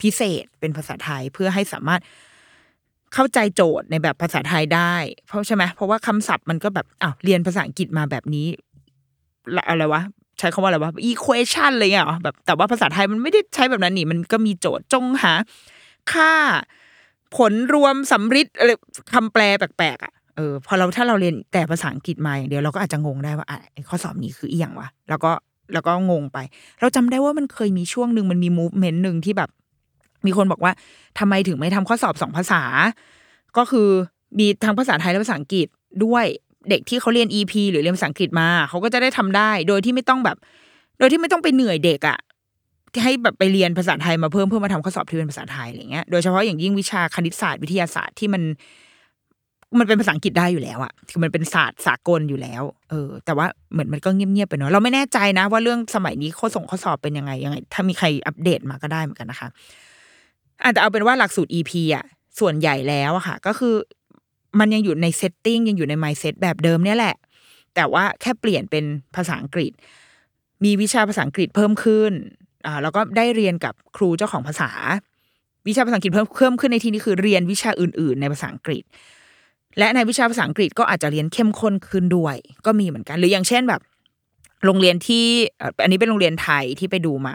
[0.02, 2.00] พิเศษเป็นภาษาไทยเพื่อให้สามารถ
[3.14, 4.94] เข้าใจโจทย์ในแบบภาษาไทยได้
[5.26, 8.46] เพราะใช่ไหมเพราะว่าคำศัพท์มันก็แบบอ้าวเรียนภาษาอังกฤษมาแบบนี้
[9.68, 10.02] อะไรวะ
[10.38, 15.32] ใช้คำว่าอะไรวะ equation อะไรเงี้ยแบบแต่ว่าภาษาไทยมันไม่ได้ใช้แบบนั้นนี่มันก็มีโจทย์จงหา
[16.12, 16.32] ค่า
[17.36, 18.70] ผลรวมสำริดอะไร
[19.14, 25.30] คำแปลแปลกๆอะเออพอเราถ้าเราเรียนแต่ภาษาอังกฤษมาอย่างเดียวเราก็อาจจะงงได้ว่าอะไอ้ข้อสอบนี้คืออีหยังวะแล้วก็
[25.72, 26.38] แล้วก็งงไป
[26.80, 29.50] เราจำได้ว่ามันเคยมีช่วงหนึ่งมันมีมูฟเมนต์หนึ่งที่แบบ
[30.26, 30.72] มีคนบอกว่า
[31.18, 32.62] ทำไมถึงไม่ทำข้อสอบสองภาษา
[33.56, 33.88] ก็คือ
[34.38, 35.66] มีทั้งภาษาไทยและภาษาอังกฤษ
[36.04, 36.24] ด้วย
[36.70, 40.36] เด็กที่เขาเรียน EP หรือเรียนภาษาอังกฤษมาเขาก็จะได้ทำได้ โดยที่ไม่ต้องแบบ
[40.98, 42.18] โดยที่ไม่ต้องไปเหนื่อยเด็กอะ
[42.92, 48.42] ที่ให้แบบไปเรียนภาษาไทยมาเพิ่มเพื่อมาทำข้อสอบที่เป็นภาษาไทยอะไรเงี้ยโดยเฉพาะอย่างยิ่งวิชาคณิตศาสตร์วิทยาศาสตร์ที่มัน
[49.78, 59.48] มันเป็นภาษาอังกฤษได้อยู่แล้วอะคือมันเป็นศาสตร์สากลอยู่แล้ว เออ แต่ว่าเหมือนมันก็เงียบๆไปเนาะเราไม่แน่ใจนะ ว่าเรื่องสมัยนี้ข้อส่งข้อสอบเป็นยังไงยังไง ถ้ามีใครอัปเดตมาก็ได้เหมือนกันนะคะ
[60.62, 62.04] อะแต่เอาเป็นว่าหลักสูตร EP อะ
[62.40, 63.74] ส่วนใหญ่แล้วอะค่ะ ก็คือ
[64.60, 67.14] มันยังอยู่ในเซตติ้งยังอยู่ใน mindset แบบเดิมเนี่ยแหละ
[67.74, 68.84] แต่ว่าแค่เปลี่ยนเป็น
[69.16, 69.72] ภาษาอังกฤษ
[70.64, 72.12] มีวิชาภาษาอังกฤษเพิ่มขึ้น
[72.66, 74.70] อ่าแล้วก็ได้เรียนกับครูเจ้าของภาษา
[75.68, 78.82] วิชาภาษาอังกฤษเพิ่มเพิ่มขึ้นในที่นี้คือเรียนวิชาอื่น ๆ ในภาษาอังกฤษ
[79.78, 82.36] และในวิชาภาษาอังกฤษก็อาจจะเรียนเข้มข้นขึ้นด้วย
[82.66, 83.80] ก็มีเหมือนกัน หรืออย่างเช่นแบบ
[84.64, 85.24] โรงเรียนที่
[85.82, 87.34] อันนี้เป็นโรงเรียนไทยที่ไปดูมา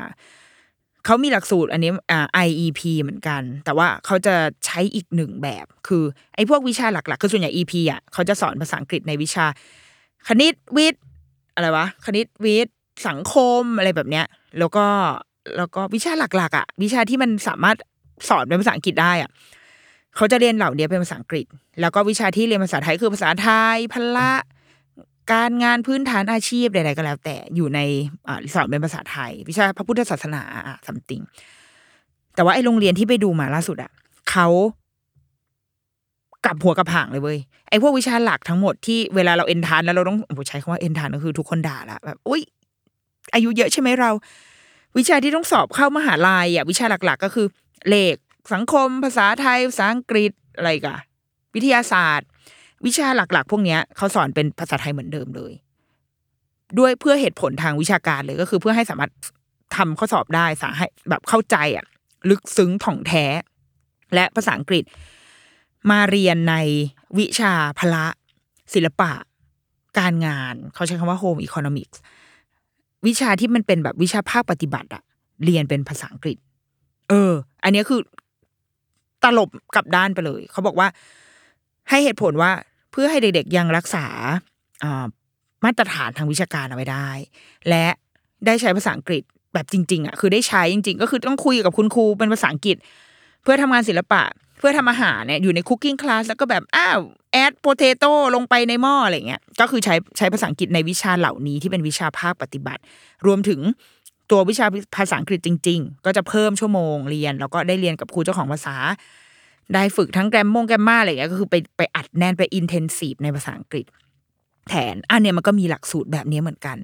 [1.09, 6.03] เขามีหลักสูตรอันนี้อ่า IEP เหมือนกัน แต่ว่าเขาจะใช้อีกหนึ่งแบบ คือ
[6.35, 9.45] ไอ้พวกวิชาหลักๆ คือส่วนใหญ่ EP อะเขาจะสอนภาษาอังกฤษในวิชา
[10.27, 11.03] คณิตวิทย์
[11.55, 12.75] อะไรวะคณิตวิทย์
[13.07, 14.25] สังคมอะไรแบบเนี้ย
[14.59, 14.85] แล้วก็
[15.57, 17.77] แล้วก็วิชาหลักๆอะวิชาที่มันสามารถ
[18.29, 19.29] สอนเป็นภาษาอังกฤษได้อะ
[20.15, 21.45] เขาจะเรียนเหล่านี้เป็นภาษาอังกฤษ
[21.81, 24.31] แล้วก็วิชาที่เรียนภาษาไทยคือภาษาไทยพละ
[25.33, 27.79] การงานพื้นฐานอาชีพใดๆก็แล้ว แต่อยู่ใน
[28.53, 31.21] สอนเป็นภาษาไทย วิชาพระพุทธศาสนาอะสัมติง
[32.35, 33.91] แต่ว่าไอ้โรงเรียนที่ไปดูมาล่าสุดอะ
[34.31, 34.47] เขา
[36.45, 37.37] กลับหัวกับหางเลยเว้ย
[37.69, 42.41] ไอพวกวิชาหลักทั้งหมดที่เวลาเราเอ็นทานแล้วเราต้องโอ้โหใช้คำว่าเอ็นทานก็คือทุกคนด่าละแบบอุ้ย
[43.33, 44.11] อายุเยอะใช่ไหมเรา
[44.97, 47.47] วิชาที่ต้องสอบเข้ามหาลัยอะ วิชาหลัก ๆ ก็คือ
[47.89, 48.15] เลข
[48.53, 50.97] สังคม ภาษาไทยภาษาอังกฤษอะไรกะ
[51.55, 52.27] วิทยาศาสตร์
[52.85, 55.53] วิชาหลัก ๆ พวกเนี้ยเขาสอนเป็นภาษาไทยเหมือนเดิมเลย
[56.79, 59.11] ด้วยเพื่อเหตุผลทางวิชาการเลยก็คือเพื่อให้สามารถ
[59.75, 61.85] ทำข้อสอบได้สาให้แบบเข้าใจอะ
[62.29, 63.25] ลึกซึ้งถ่องแท้
[64.13, 64.83] และภาษาอังกฤษ
[65.91, 66.55] มาเรียนใน
[67.17, 68.05] วิชาพละ
[68.73, 69.11] ศิลปะ
[69.99, 71.97] การงาน เขาใช้คำว่า home economics
[73.07, 75.03] วิชาที่มันเป็นแบบวิชาภาคปฏิบัติอะ
[75.45, 76.37] เรียนเป็นภาษาอังกฤษ
[77.09, 77.31] เออ
[77.63, 78.01] อันนี้คือ
[79.23, 80.87] ตลบกลับด้านไปเลย เขาบอกว่า
[81.89, 82.51] ให้เหตุผลว่า
[83.01, 84.05] พื่อให้เด็กๆยังรักษา
[84.83, 85.05] อ่า
[85.65, 87.09] มาตรฐานทางวิชาการเอาไว้ได้
[87.69, 87.87] และ
[88.45, 92.77] ได้ใช้ภาษาอังกฤษแบบจริง ๆอะคือได้ใช้จริง ๆ ก็คือต้องคุยกับคุณครูเป็นภาษาอังกฤษ
[93.43, 94.23] เพื่อทำงานศิลปะ
[94.59, 96.99] เพื่อทำอาหารเนี่ยอยู่ใน cooking class แล้วก็แบบอ้าว
[97.31, 102.81] add potato ลงไปในหม้ออะไรเงี้ยก็คือใช้ใช้ภาษาอังกฤษในวิชาเหล่านี้ที่เป็นวิชาภาคปฏิบัติ
[103.25, 103.59] รวมถึง
[104.31, 108.75] ตัววิชาภาษาอังกฤษจริง ๆ ก็จะเพิ่มชั่วโมงเรียน แล้วก็ได้เรียนกับครูเจ้าของภาษา
[109.73, 113.85] ได้ฝึกทั้งแกรมมง grammar อะไรเงี้ยก็คือไปไปอัดแน่นไป intensive ในภาษาอังกฤษ
[114.69, 116.77] แทนอันเนี้ยมันก็มีหลักสูตรแบบนี้เหมือนกัน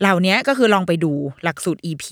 [0.00, 1.12] เหล่านี้ก็คือลองไปดู
[1.44, 2.04] หลักสูตร EP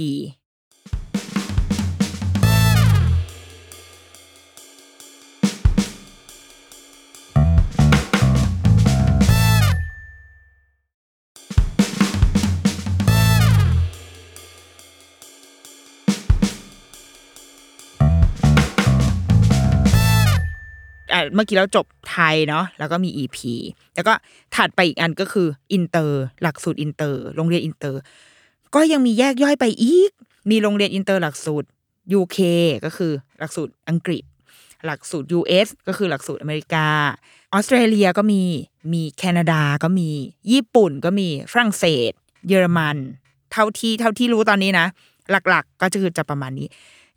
[21.34, 23.38] เมื่อกี้เราจบไทยเนาะแล้วก็มี EP
[23.94, 24.12] แล้วก็
[24.56, 28.00] ถัดไปอีกอันก็คืออินเตอร์หลักสูตรอินเตอร์โรงเรียนอินเตอร์
[28.74, 30.10] ก็ยังมีแยกย่อยไปอีก
[30.50, 31.68] มีโรงเรียนอินเตอร์หลักสูตร
[32.18, 32.38] UK
[32.84, 34.24] ก็คือหลักสูตรอังกฤษ
[34.86, 36.86] หลักสูตร US ก็คือหลักสูตรอเมริกา
[37.52, 38.42] ออสเตรเลียก็มี
[38.92, 40.08] มีแคนาดาก็มี
[40.52, 42.12] ญี่ปุ่นก็มีฝรั่งเศส
[42.48, 42.96] เยอรมัน
[43.52, 44.86] เท่าที่เท่าที่รู้ตอนนี้นะ
[45.30, 46.68] หลักๆก็คือจะประมาณนี้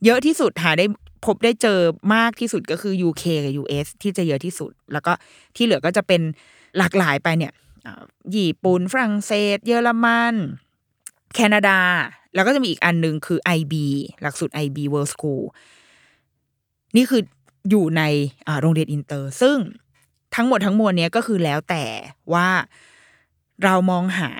[0.05, 0.85] เยอะที่สุดหาได้
[1.25, 1.79] พบได้เจอ
[2.15, 5.13] มากที่สุดก็คือ UK กับ US ที่จะเยอะที่สุด แล้วก็
[5.55, 6.21] ที่เหลือก็จะเป็น
[6.77, 7.53] หลากหลายไปเนี่ย
[8.35, 10.33] ญี่ปุ่นฝรั่งเศส เยอรมัน
[11.35, 11.79] แคนาดา
[12.35, 13.73] แล้วก็จะมีอีกอันหนึ่งคือ IB
[14.21, 15.43] หลักสูตร IB World School
[16.95, 17.21] นี่คือ
[17.69, 18.03] อยู่ใน
[18.61, 19.57] โรงเรียนอินเตอร์ ซึ่ง
[20.35, 21.85] ทั้งหมดทั้งมวลเนี้ยก็คือแล้วแต่
[22.33, 22.47] ว่า
[23.63, 24.31] เรามองหา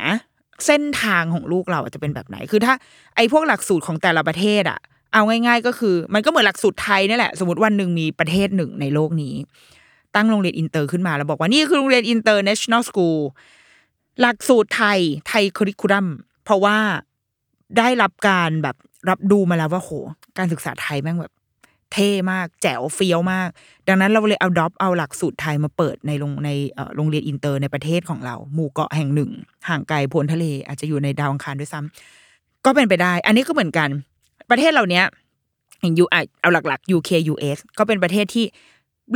[0.65, 2.74] เส้นทางของลูกเราจะเป็นแบบไหน คือถ้า
[3.15, 4.80] ไอ้พวกหลักสูตรของแต่ละประเทศอะ
[5.15, 9.34] เอาง่าย ๆ ก็คือ มันก็เหมือนหลักสูตรไทยนี่แหละ สมมติวันหนึ่งมีประเทศหนึ่งในโลกนี้
[10.15, 13.20] ตั้งโรงเรียนอินเตอร์ขึ้นมาแล้วบอกว่านี่คือโรงเรียน international school
[14.21, 16.08] หลักสูตรไทย Thai curriculum
[16.43, 16.78] เพราะว่า
[17.78, 18.75] ได้รับการแบบ
[19.10, 19.91] รับรู้มาแล้วว่าโห
[20.38, 21.34] การศึกษาไทยแม่งแบบ
[21.93, 23.49] เท่มากแจ๋วเฟี้ยวมาก
[23.88, 26.49] ดังนั้นเราเลย adopt เอาหลักสูตรไทยมาเปิดในโรงใน
[26.95, 29.32] โรงเรียนอินเตอร์ในประเทศของเรา หมู่เกาะแห่งหนึ่ง
[29.69, 33.89] ห่างไกลพ้นทะเล อาจจะอยู่ในดาวอังคารด้วยซ้ำก็เป็นไปได้ อันนี้ก็เหมือนกัน
[34.50, 35.02] ประเทศเหล่านี้
[35.82, 38.46] อย่างยูเอาหลักๆ UK US ก็เป็นประเทศที่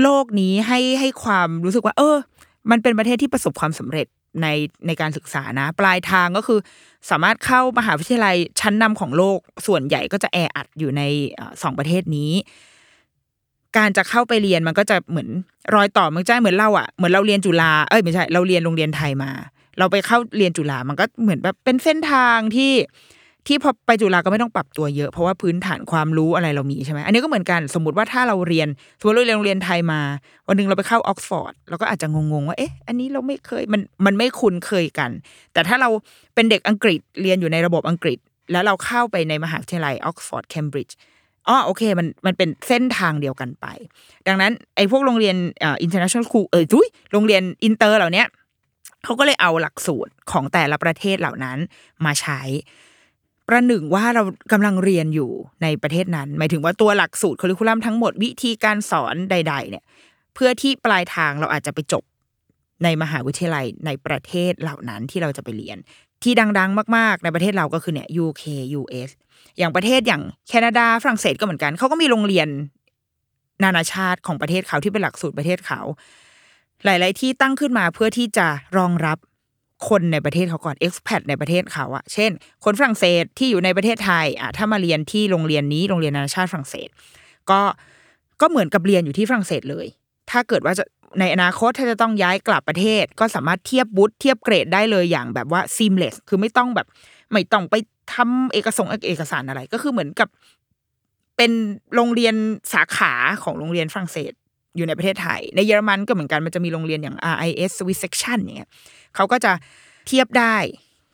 [0.02, 2.18] โลกนี้ให้ให้ความรู้สึกว่า เออ
[2.72, 4.08] มันเป็นประเทศที่ประสบความสำเร็จ
[4.42, 4.48] ใน
[4.88, 6.60] ในการศึกษานะ ปลายทางก็คือ
[7.10, 11.02] สามารถเข้ามหาวิทยาลัยชั้นนำของโลกส่วนใหญ่ก็จะแออัดอยู่ใน
[11.62, 12.32] สองประเทศนี้
[13.78, 15.30] การจะเข้าไปเรียนมันก็จะเหมือน
[15.76, 19.32] รอยต่อมันจะเหมือนเราอะเหมือนเราเรียนจุฬาเอ้ยไม่ใช่เราเรียนโรงเรียนไทยมา
[19.80, 22.72] เราไปเข้าเรียนจุฬามันก็เหมือนแบบเป็นเส้นทางที่
[23.49, 28.67] ที่พอไปจุฬาก็ไม่ต้องปรับตัวเยอะ เพราะว่าพื้นฐานความรู้อะไรเรามีใช่ไหมอันนี้ก็เหมือนกันสมมติว่าถ้าเราเรียน
[28.99, 30.01] สมมติเราเรียนโรงเรียนไทยมา
[30.47, 35.12] วันหนึ่งเราไปเข้าออกซฟอร์ดเราก็อาจจะงงๆว่าเอ๊ะอันนี้เราไม่เคยมันมันไม่คุ้นเคยกัน
[35.53, 35.89] แต่ถ้าเรา
[36.35, 38.17] เป็นเด็กอังกฤษเรียนอยู่ในระบบอังกฤษ
[38.51, 40.95] แล้วเราเข้าไปในมหาวิทยาลัยออกซฟอร์ดเคมบริดจ์
[41.47, 43.65] อ๋อโอเคมันมันเป็นเส้นทางเดียวกันไป
[44.27, 48.23] ดังนั้นไอ้พวกโรงเรียนอ่อ international school เออทุยโรงเรียนอินเตอร์เหล่านี้
[49.03, 51.57] เขาก็เลยเอาหลักสูตรของแต่ละประเทศเหล่านั้น
[52.05, 52.41] มาใช้
[53.49, 55.31] ประหนึ่งว่าเรากำลังเรียนอยู่
[55.63, 59.83] ในประเทศนั้น หมายถึงว่าตัวหลักสูตร curriculum ทั้งหมดวิธีการสอนใด ๆ เนี่ย
[60.33, 62.03] เพื่อที่ปลายทางเราอาจจะไปจบ
[62.83, 65.77] ในมหาวิทยาลัยในประเทศเหล่านั้นที่เราจะไปเรียน
[66.23, 68.43] ที่ดัง ๆ มาก ๆ ในประเทศเราก็คือเนี่ย UK
[68.79, 69.09] US
[69.57, 72.47] อย่างประเทศอย่างแคนาดาฝรั่งเศสก็เหมือนกันเขาก็มีโรงเรียน
[73.63, 75.81] นานาชาติของประเทศเขาที่เป็นหลักสูตรประเทศเขา
[76.85, 79.17] หลาย ๆ ที่ตั้งขึ้นมาเพื่อที่จะรองรับ
[79.88, 82.32] คนในประเทศเขาก่อน expat ในประเทศเขาอะเช่น
[82.63, 86.89] คนฝรั่งเศสที่อยู่ในประเทศไทยอะถ้ามาเรียนที่โรงเรียนนี้โรงเรียนนานาชาติฝรั่งเศส
[87.50, 87.62] ก็
[88.42, 89.88] ก็เหมือนกับเรียนอยู่ที่ฝรั่งเศสเลย
[90.32, 90.86] ถ้าเกิดว่าจะ
[91.20, 96.88] ในอนาคตถ้าจะต้องย้ายกลับประเทศ ก็สามารถเทียบบุตรเทียบเกรดได้เลยอย่างแบบว่า seamless คือไม่ต้องแบบ
[97.32, 97.76] ไม่ต้องไป
[98.13, 100.30] ทำเอกสงเอกสารอะไร ก็คือเหมือนกับ
[101.38, 101.52] เป็น
[101.96, 102.36] โรงเรียน
[102.74, 103.13] สาขา
[103.44, 104.34] ของโรงเรียนฝรั่งเศส
[104.76, 108.70] อยู่ในประเทศไทย ในเยอรมันก็เหมือนกันมันจะมีโรงเรียนอย่าง RIS Swiss Section เนี่ย
[109.15, 109.52] เขาก็จะ
[110.08, 110.56] เทียบได้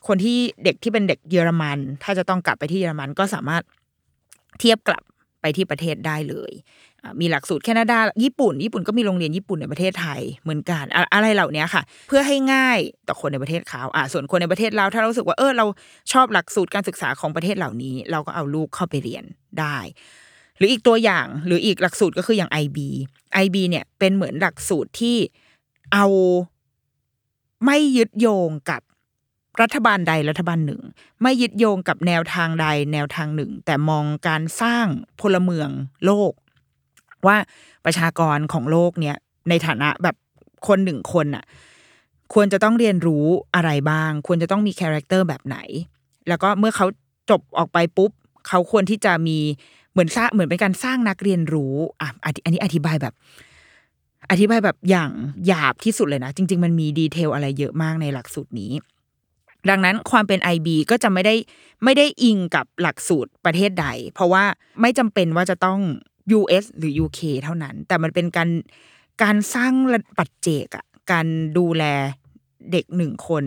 [0.08, 3.64] คนที่เด็กที่เป็นเด็กเยอรมัน ถ้าจะต้องกลับไปที่เยอรมันก็สามารถ
[4.60, 5.04] เทียบกลับ
[5.42, 6.52] ไปที่ประเทศได้เลย
[7.22, 15.66] มีหลักสูตรแคนาดา ญี่ปุ่น ญี่ปุ่นก็มีโรงเรียนญี่ปุ่นในประเทศไทยเหมือนกัน อะไรเหล่านี้ค่ะ เพื่อให้ง่ายต่อคนในประเทศเขาอะส่วนคนในประเทศเราถ้าเราสึกว่าเออเรา
[16.14, 19.24] ชอบหลักสูตรการศึกษาของประเทศเหล่านี้ เราก็เอาลูกเข้าไปเรียน
[19.60, 19.78] ได้
[20.58, 22.78] หรืออีกตัวอย่างหรืออีกหลักสูตรก็คืออย่าง IB
[23.44, 25.18] IB เนี่ยเป็นเหมือนหลักสูตรที่
[25.94, 26.06] เอา
[27.66, 28.82] ไม่ยึดโยงกับ
[29.62, 30.82] รัฐบาลใดรัฐบาลหนึ่ง
[31.22, 34.88] ไม่ยึดโยงกับแนวทางใดแนวทางหนึ่ง แต่มองการสร้าง
[35.22, 35.70] พลเมือง
[36.06, 36.32] โลก
[37.28, 37.38] ว่า
[37.86, 39.16] ประชากรของโลกเนี่ย
[39.50, 40.16] ในฐานะแบบ
[40.68, 41.44] คนหนึ่งคนน่ะ
[42.34, 43.26] ควรจะต้องเรียนรู้
[43.56, 45.58] อะไรบ้าง ควรจะต้องมี character แบบไหน
[46.28, 46.86] แล้วก็เมื่อเขา
[47.30, 48.12] จบออกไปปุ๊บ
[48.48, 49.38] เขาควรที่จะมี
[49.92, 53.14] เหมือนสร้างเหมือนเป็นการสร้างนักเรียนรู้อะอันนี้อธิบายแบบ
[54.32, 55.12] อธิบายแบบอย่าง
[55.48, 58.72] หยาบที่สุดเลยนะ จริง ๆ มันมี detail อะไรเยอะมากในหลักสูตรนี้
[59.70, 61.36] ดังนั้นความเป็น IB ก็จะไม่ได้
[61.84, 64.44] ไม่ได้อิงกับหลักสูตรประเทศใด เพราะว่า
[64.82, 65.80] ไม่จำเป็นว่าจะต้อง
[66.40, 68.50] US หรือ UK เท่านั้น แต่มันเป็นการ
[69.24, 69.74] การสร้าง
[70.18, 71.26] ปัจเจกอะการ
[71.58, 71.84] ดูแล
[72.72, 73.44] เด็กหนึ่งคน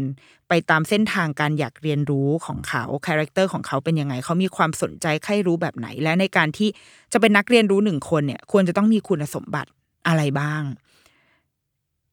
[0.48, 6.68] ไปตามเส้นทางการอยากเรียนรู้ของเขา character ของเขาเป็นยังไง เขามีความสนใจใคร่รู้แบบไหน และในการที่
[7.12, 9.70] จะเป็นนักเรียนรู้หนึ่งคนเนี่ย ควรจะต้องมีคุณสมบัติ
[10.06, 10.62] อะไรบ้าง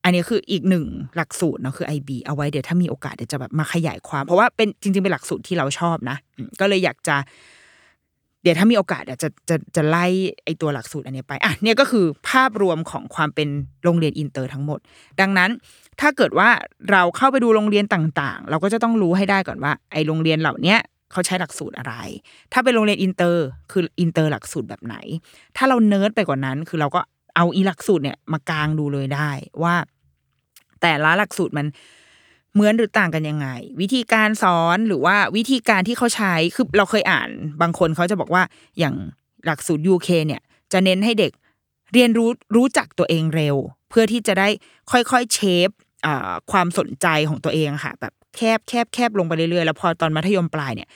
[0.04, 6.18] อันนี้คืออีกหนึ่งหลักสูตรเนาะคือ IB เอาไว้เดี๋ยวถ้ามีโอกาสเดี๋ยวจะแบบมาขยายความ เพราะว่าเป็นจริงๆเป็นหลักสูตรที่เราชอบนะ
[6.60, 7.16] ก็เลยอยากจะ
[8.44, 10.06] เดี๋ยวถ้ามีโอกาสเดี๋ยวจะจะจะไล่
[10.44, 13.50] ไอตัวหลักสูตรอันนี้ไปอะเนี่ยก็คือภาพรวมของความเป็น
[13.84, 14.80] โรงเรียนอินเตอร์ทั้งหมด
[15.22, 15.50] ดังนั้น
[16.02, 16.50] ถ้าเกิดว่า
[16.92, 20.76] เราเข้าไปดูโรงเรียนต่างๆ เราก็จะต้องรู้ให้ได้ก่อนว่า ไอโรงเรียนเหล่านี้
[21.12, 21.94] เขาใช้หลักสูตรอะไร
[22.54, 24.96] ถ้าเป็นโรงเรียนอินเตอร์คืออินเตอร์หลักสูตรแบบไหน
[25.58, 27.00] ถ้าเราเนิร์ดไปกว่านั้น คือเราก็
[27.36, 29.30] เอาอีหลักสูตรเนี่ยมากางดูเลยได้
[29.64, 29.76] ว่า
[30.82, 31.68] แต่ละหลักสูตรมัน
[32.54, 33.48] เหมือนหรือต่างกันยังไง
[33.82, 37.30] วิธีการสอนหรือว่าวิธีการที่เขาใช้คือเราเคยอ่าน
[37.62, 38.44] บางคนเขาจะบอกว่า
[38.80, 38.96] อย่าง
[39.46, 40.42] หลักสูตร UK เนี่ย
[40.74, 41.32] จะเน้นให้เด็ก
[41.94, 43.56] เรียนรู้รู้จักตัวเองเร็ว
[43.90, 44.48] เพื่อที่จะได้
[44.92, 45.70] ค่อยๆเชฟ
[46.52, 50.90] ความสนใจของตัวเองค่ะ แบบแคบแคบแคบลงไปเรื่อยๆ แล้วพอตอนมัธยมปลายเนี่ย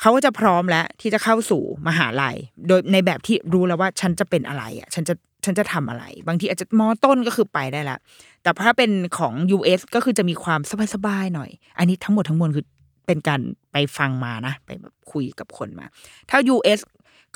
[0.00, 5.14] เขาก็จะพร้อมแล้วที่จะเข้าสู่มหาลัย โดยในแบบที่รู้แล้วว่าฉันจะเป็นอะไรอะฉันจะ
[5.48, 7.98] ฉันจะทำอะไร บางทีอาจจะมอต้นก็คือไปได้ละ
[8.42, 10.60] แต่ถ้าเป็นของ US ก็คือจะมีความ
[10.94, 12.64] สบายๆหน่อย อันนี้ทั้งหมดทั้งมวลคือ
[13.06, 13.40] เป็นการ
[13.72, 15.86] ไปฟังมานะ ไปแบบคุยกับคนมา
[16.30, 16.80] ถ้า US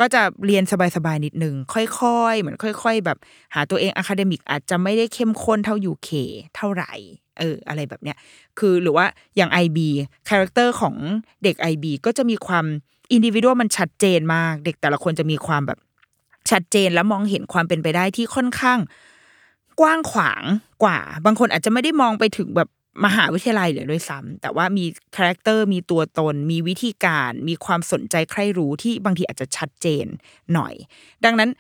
[0.01, 0.65] ก็จะเรียน
[0.97, 3.19] สบายๆนิดนึง ค่อยๆ เหมือนค่อย ๆ แบบ
[3.55, 6.11] หาตัวเอง academic อาจจะไม่ได้เข้มข้นเท่า UK
[6.57, 6.93] เท่าไหร่
[7.39, 8.17] เอออะไรแบบเนี้ย
[8.59, 9.79] คือหรือว่าอย่าง IB
[10.29, 10.95] character ของ
[11.43, 12.65] เด็ก IB ก็จะมีความ
[13.13, 15.79] อินดิวิ a l มันชัดเจนมาก เด็กแต่ละคนจะมีความแบบ
[16.51, 18.79] ชัดเจนและมองเห็นความเป็นไปได้ที่ค่อนข้าง
[19.81, 20.43] กว้างขวาง
[20.83, 22.69] กว่า บางคนอาจจะไม่ได้มองไปถึงแบบ
[23.05, 24.85] มหาวิทยาลัยเลยด้วยซ้ำแต่ว่ามี
[25.17, 30.07] character มีตัวตน มีวิธีการ มีความสนใจใคร่รู้ที่บางทีอาจจะชัดเจน
[30.55, 30.75] หน่อย
[31.25, 31.51] ดังนั้น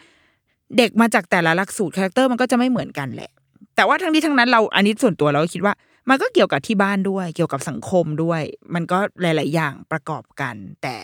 [0.77, 3.31] เด็กมาจากแต่ละหลักสูตร character มันก็จะไม่เหมือนกันแหละ
[3.77, 5.75] แต่ว่าทั้งนี้ทั้งนั้นเราอันนี้ส่วนตัวเราก็คิดว่า
[6.09, 8.42] มันก็เกี่ยวกับที่บ้านด้วย เกี่ยวกับสังคมด้วย
[8.75, 10.97] มันก็หลาย ๆ อย่างประกอบกัน แต่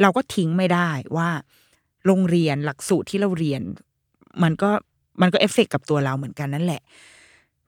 [0.00, 1.28] เราก็ทิ้งไม่ได้ว่า
[2.06, 3.62] โรงเรียนหลักสูตรที่เราเรียน
[4.42, 4.70] มันก็
[5.20, 6.82] มันก็เอฟเฟกกับตัวเราเหมือนกันนั่นแหละ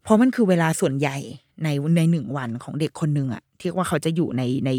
[0.03, 1.17] เพราะมันคือเวลาส่วนใหญ่
[1.65, 4.71] ในในหนึ่งวันของเด็กคนหนึ่งอะที่ว่าเขาจะอยู่ในใน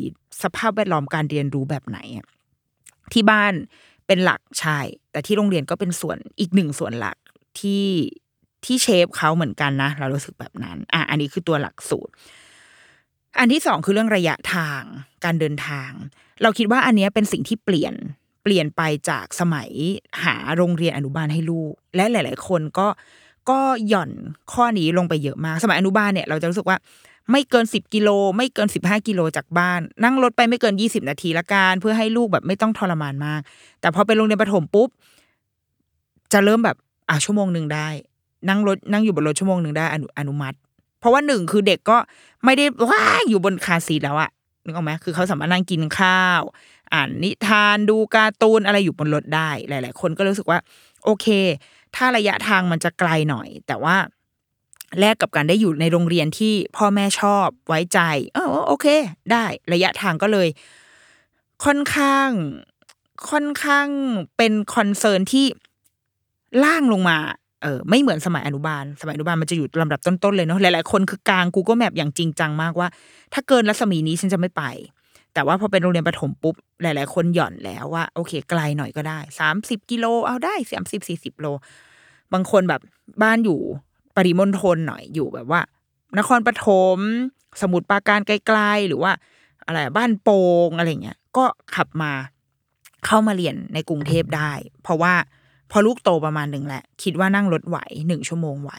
[0.44, 2.26] สภาพแวดล้อมการเรียนรู้แบบไหนอะ
[3.14, 3.54] ที่บ้าน
[4.08, 4.80] เป็นหลักใช่
[5.12, 7.18] แต่ที่โรงเรียนก็เป็นส่วนอีกหนึ่งส่วนหลัก
[7.60, 7.86] ที่
[8.66, 12.12] ที่เชฟเขาเหมือนกันนะ เรารู้สึกแบบนั้น อะอันนี้คือตัวหลักสูตร
[13.40, 14.82] อันที่สองคือเรื่องระยะทาง
[15.26, 15.92] การเดินทาง
[16.42, 17.94] เราคิดว่าอันเนี้ยเป็นสิ่งที่เปลี่ยน
[18.44, 19.70] เปลี่ยนไปจากสมัย
[20.24, 22.88] หาโรงเรียนอนุบาลให้ลูก และหลาย ๆ คนก็
[23.50, 24.12] ก็หย่อน
[24.54, 26.78] ข้อนี้ลงไปเยอะมาก สมัยอนุบาลเนี่ยเราจะรู้สึกว่า
[27.32, 33.42] ไม่เกินสิบกิโล ไม่เกินสิบห้ากิโลจากบ้าน นั่งรถไปไม่เกินยี่สิบนาทีละกันเพื่อให้ลูกแบบไม่ต้องทรมานมาก
[33.82, 34.90] แต่พอไปโรงเรียนประถมปุ๊บ
[36.34, 36.78] จะเริ่มแบบ
[37.10, 37.88] อะชั่วโมงหนึ่งได้
[38.50, 40.58] นั่งรถนั่งอยู่บนรถชั่วโมงหนึ่งได้อนุอนุมัติ
[41.00, 41.98] เพราะว่าหนึ่งคือเด็กก็
[42.46, 44.30] ไม่ได้ว่าอยู่บนคาซีแล้วอะ
[44.66, 46.42] นึกออกไหมคือเขาสามารถนั่งกินข้าว
[46.94, 50.60] อ่านนิทานดูการ์ตูนอะไรอยู่บนรถได้ หลาย ๆ คนก็รู้สึกว่า
[51.04, 51.28] โอเค
[51.96, 53.96] ถ้าระยะทางมันจะไกลหน่อย แต่ว่า
[55.00, 58.00] แลกกับการได้อยู่ในโรงเรียนที่พ่อแม่ชอบไว้ใจ
[58.34, 58.86] เออโอเค
[59.32, 60.48] ได้ระยะทางก็เลย
[61.66, 62.30] ค่อนข้าง
[63.30, 63.88] ค่อนข้าง
[64.38, 65.46] เป็นคอนเซิร์นที่
[66.64, 67.18] ล่างลงมา
[67.64, 72.88] เออไม่เหมือนสมัยอนุบาล สมัยอนุบาลมันจะอยู่ลำดับต้นๆเลยเนาะหลายๆคนคือกลาง Google Map อย่างจริงจังมากว่า
[73.34, 74.64] ถ้าเกินรัศมีนี้ฉันจะไม่ไป
[75.34, 81.48] แต่ว่าพอเป็นโรงเรียนประถมปุ๊บ หลาย ๆ คนหย่อนแล้วว่า โอเค ไกลหน่อยก็ได้สามสิบกิโลเอาได้สามสิบสี่สิบโล
[82.34, 82.82] บางคนแบบ
[83.24, 83.60] บ้านอยู่
[84.16, 85.62] ปริมณฑลหน่อยอยู่แบบว่า
[86.18, 86.98] นครปฐม
[87.62, 89.12] สมุทรปราการไกลๆหรือว่า
[89.66, 92.12] อะไรบ้านโป่งอะไรเงี้ยก็ขับมา
[93.06, 94.52] เข้ามาเรียนในกรุงเทพได้
[94.84, 95.14] เพราะว่า
[95.72, 98.72] พอลูกโตประมาณหนึ่งแหละ คิดว่านั่งรถไหวหนึ่งชั่วโมงไหว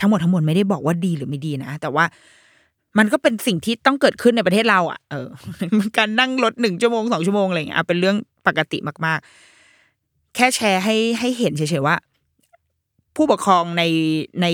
[0.00, 2.04] ทั้งหมดทั้งมวลไม่ได้บอกว่าดีหรือไม่ดีนะ แต่ว่า
[2.98, 5.28] มันก็เป็นสิ่งที่ต้องเกิดขึ้นในประเทศเราอะเออ
[5.98, 9.18] การนั่งรถหนึ่งชั่วโมงสองชั่วโมงอะไรเงี้ยเป็นเรื่องปกติมาก
[9.76, 11.96] ๆ แค่แชร์ให้ให้เห็นเฉยๆว่า
[13.16, 13.82] ผู้ปกครองใน
[14.42, 14.46] ใน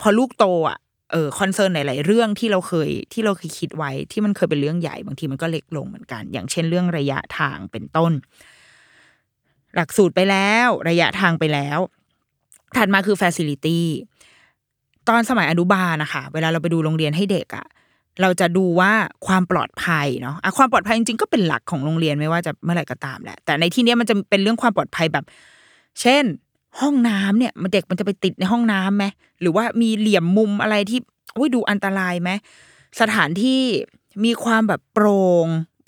[0.00, 0.78] พอลูกโตอะ
[1.12, 8.12] เออ concern หลายๆเรื่องที่เราเคยที่เราเคยคิดไว้ที่มันเคยเป็นเรื่องใหญ่บางทีมันก็เล็กลงเหมือนกัน อย่างเช่นเรื่องระยะทางเป็นต้น
[9.74, 11.78] หลักสูตรไปแล้ว ระยะทางไปแล้ว
[12.76, 13.80] ถัดมาคือ facility
[15.08, 17.66] ตอนสมัยอนุบาลนะคะ เวลาเราไปดูโรงเรียนให้เด็กอะ
[18.22, 18.92] เราจะดูว่า
[19.26, 25.24] ความปลอดภัยเนาะความปลอดภัยจริงๆก็เป็นหลักของโรงเรียนไม่ว่าจะเมื่อไหร่ก็ตามแหละ แต่ในที่นี้มันจะเป็นเรื่องความปลอดภัยแบบ
[26.00, 26.24] เช่น
[26.80, 29.04] ห้องน้ำเนี่ยมันเด็กมันจะไปติดในห้องน้ำไหม
[29.40, 31.00] หรือว่ามีเหลี่ยมมุมอะไรที่
[31.34, 32.30] โอ้ยดูอันตรายไหม
[33.00, 33.62] สถานที่
[34.24, 35.46] มีความแบบโปร่ง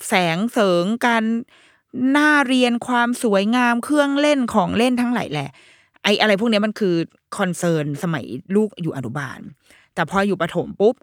[0.08, 5.50] แสงเสริมการน่าเรียนความสวยงามเครื่องเล่นของเล่นทั้งหลายแหละ
[6.02, 6.94] ไอ้อะไรพวกนี้มันคือ
[7.36, 8.24] concern สมัย
[8.56, 9.40] ลูกอยู่อนุบาล
[9.94, 10.94] แต่พออยู่ประถมปุ๊บ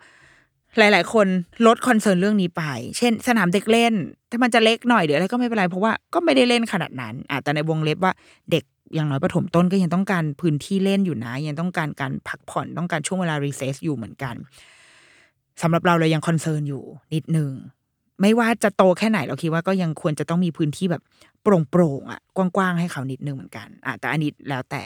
[0.77, 1.27] หลาย ๆ คน
[1.67, 2.63] ลด concern เรื่องนี้ไป
[2.97, 3.93] เช่น สนามเด็กเล่น
[4.31, 8.13] ถ้ามันจะเล็กหน่อยหรืออะไรก็ไม่เป็นไรเพราะว่าก็ไม่ได้เล่นขนาดนั้นอะแต่ในวงเล็บว่า
[8.51, 14.35] เด็กอย่างน้อยประถมต้นก็ยังต้องการพื้นที่เล่นอยู่นะ ยังต้องการการพักผ่อนต้องการช่วงเวลา recess อยู่เหมือนกัน
[15.61, 16.83] สำหรับเราเรายัง concern อยู่
[17.13, 17.51] นิดนึง
[18.21, 21.01] ไม่ว่าจะโตแค่ไหนเราคิดว่าก็ยังควรจะต้องมีพื้นที่แบบ
[21.41, 24.83] โปร่งๆอะกว้างๆให้เขานิดนึงเหมือนกันอะแต่อันนี้แล้วแต่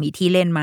[0.00, 0.62] มีที่เล่นไหม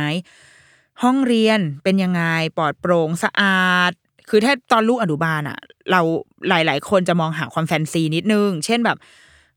[1.04, 2.24] ห้องเรียนเป็นยังไง
[2.58, 3.92] ปลอดโปร่งสะอาด
[4.36, 5.60] คือถ้าตอนลูกอนุบาลอะ
[5.92, 6.02] เรา
[6.50, 8.98] หลาย ๆ คนจะมองหาความแฟนซีนิดนึง เช่นแบบ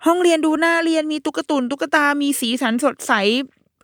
[0.06, 3.12] ห้องเรียนดูหน่าเรียนมีตุ๊กตุนตุ๊กตา มีสีสันสดใส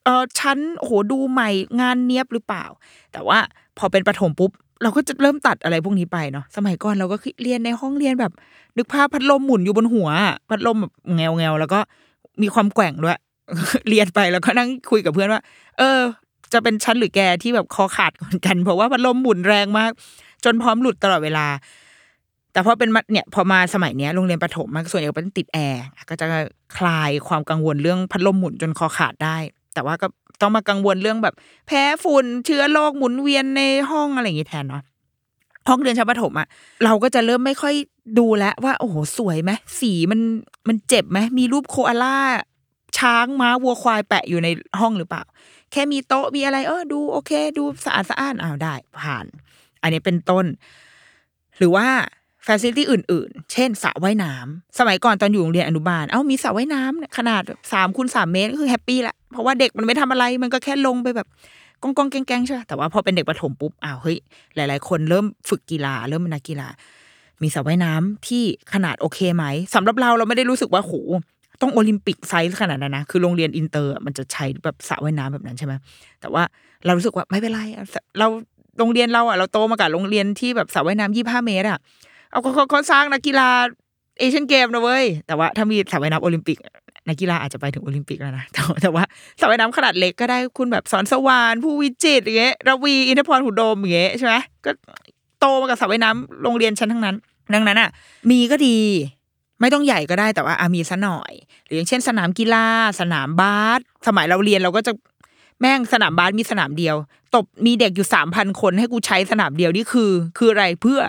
[0.04, 1.50] เออชั้นโอ้โหดูใหม่
[1.80, 2.64] งานเนี้ยบหรือเปล่า
[3.12, 3.38] แต่ว่า
[3.78, 4.50] พอเป็นประถมปุ๊บ
[4.82, 8.32] เราก็จะเริ่มตัดอะไรพวกนี้ไปเนาะสมัยก่อนเราก็เรียนในห้องเรียนแบบ
[8.76, 10.08] นึกภาพพัดลมหมุนอยู่บนหัว
[10.50, 11.80] พัดลมแบบแงวแงวๆแล้วก็
[12.42, 13.18] มีความแกว่งด้วย
[13.88, 15.42] เรียนไปแล้วก็นั่งคุยกับเพื่อนว่า
[15.78, 16.00] เออ
[16.52, 19.90] จะเป็นชั้นหรือแกที่แบบคอขาดก่อนกัน เพราะว่าพัดลมหมุนแรงมาก
[20.44, 21.46] จนพร้อมหลุดตลอดเวลา
[22.52, 26.26] แต่พอเป็นมัธเนี่ยพอมาสมัยเนี้ยโรงเรียนประถมมันส่วนใหญ่เป็นติดแอร์ก็จะ
[26.78, 29.36] คลายความกังวลเรื่องพัดลมหมุนจนคอขาดได้
[29.74, 30.06] แต่ว่าก็
[30.40, 31.34] ต้องมากังวลเรื่องแบบ
[31.66, 34.82] แพ้ฝุ่นเชื้อโรคหมุนเวียนในห้องอะไรอย่างงี้แทนเนาะ
[35.68, 36.48] ห้องเรียนชั้นประถมอะ
[36.84, 37.74] เราก็จะเริ่มไม่ค่อย
[38.18, 40.20] ดูแล้วว่า โอ้โหสวยไหมสีมัน
[40.68, 42.18] มันเจ็บไหมมีรูปโคอาล่า
[42.98, 44.48] ช้างม้าวัวควายแปะอยู่ใน
[44.80, 45.22] ห้องหรือเปล่า
[45.72, 49.26] แค่มีโต๊ะมีอะไร เออดูโอเค ดูสะอาดสะอ้านอ้าวได้ ผ่าน
[49.82, 50.44] อันนี้เป็นต้น
[51.58, 51.86] หรือว่า
[52.46, 57.42] ฟ a ซิลิตี้อื่น ๆ เช่นสระว่ายน้ำสมัยก่อนตอนอยู่โรงเรียนอนุบาล เอ้ามีสระว่ายน้ำขนาด
[57.72, 61.28] สามคูณสามเมตรก็คือ happy ละ เพราะว่าเด็กมันไม่ทำอะไร มันก็แค่ลงไปแบบ
[61.82, 64.16] ก๊องก๊องๆแก๊งๆใช่ไหมแต่ว่าพอเป็นเด็กประถมปุ๊บ อ้าวเฮ้ย
[64.56, 66.68] หลาย ๆ คนเริ่มฝึกกีฬา เริ่มเป็นนักกีฬา
[67.42, 70.92] มีสระว่ายน้ำที่ขนาดโอเคไหมสำหรับเราเราไม่ได้รู้สึกว่าโห
[71.60, 75.72] ต้อง Olympic size ขนาดนั้นนะ คือโรงเรียนอินเตอร์มันจะใช้แบบสระว่ายน้ำแบบนั้นใช่ไหม
[76.20, 76.42] แต่ว่า
[76.86, 77.60] เรารู้สึกว่าไม่เป็นไร
[78.18, 78.26] เรา
[78.78, 81.78] โรงเรียนเราอะเราโตมากับโรงเรียนที่แบบสระว่ายน้ำยี่ห้าเมตรอะ
[82.30, 83.48] เอาเขาเขาสร้างนักกีฬา
[84.18, 86.58] เอเชียนเกมนะเว้ยแต่ว่าถ้ามีสระว่ายน้ำโอลิมปิก
[87.08, 88.44] นักกีฬาอาจจะไปถึงโอลิมปิกแล้วนะ
[88.82, 89.04] แต่ว่า
[89.40, 94.70] สระว่ายน้ำขนาดเล็กก็ได้คุณแบบสอนสวานผู้วิจิตรอย่างเงี้ยระวีอินทพรหุดโดมอย่างเงี้ยใช่ไหมก็
[95.40, 97.16] โตมากับสระว่ายน้ำโรงเรียนชั้นทั้งนั้น
[97.54, 97.90] ดังนั้นอะ
[98.30, 98.78] มีก็ดี
[99.60, 101.32] ไม่ต้องใหญ่ก็ได้แต่ว่าอามีซะหน่อย
[101.64, 102.66] หรืออย่างเช่นสนามกีฬา
[103.00, 104.92] สนามบาสสมัยเราเรียนเราก็จะ
[105.62, 106.96] แม่งสนามบาสมีสนามเดียว
[107.34, 111.00] ตบมีเด็กอยู่สามพันคนให้กูใช้สนามเดียวนี่คือ คืออะไรเพื่อ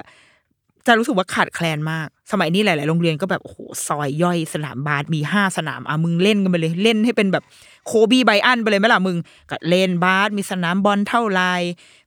[0.88, 7.44] จะรู้สึกว่าขาดแคลนมาก สมัยนี้หลาย ๆ โรงเรียนก็แบบโอ้โหซอยย่อยสนามบาสมีห้าสนามอะมึงเล่นกันไปเลยเล่นให้เป็นแบบ
[7.86, 9.18] Kobe Bryant ไปเลยไหมล่ะมึง
[9.52, 11.42] ก็เล่นบาสมีสนามบอลเท่าไร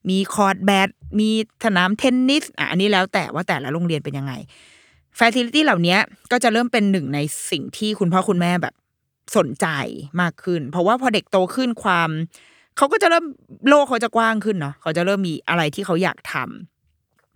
[0.09, 0.89] มีคอร์ตแบด
[1.21, 1.31] มี
[1.65, 4.33] สนามเทนนิสอะอันนี้แล้วแต่ว่าแต่ละโรงเรียนเป็นยังไง
[5.19, 5.97] ฟ a ซิลิตี้เหล่านี้
[6.33, 7.19] ก็จะเริ่มเป็นหนึ่งใน
[7.51, 8.75] สิ่งที่คุณพ่อคุณแม่แบบ
[9.37, 9.67] สนใจ
[10.21, 12.11] มากขึ้น เพราะว่าพอเด็กโตขึ้นความ
[12.77, 13.25] เขาก็จะเริ่ม
[13.69, 16.35] โลกเขาจะกว้างขึ้นเนาะเขาจะเริ่มมีอะไรที่เขาอยากท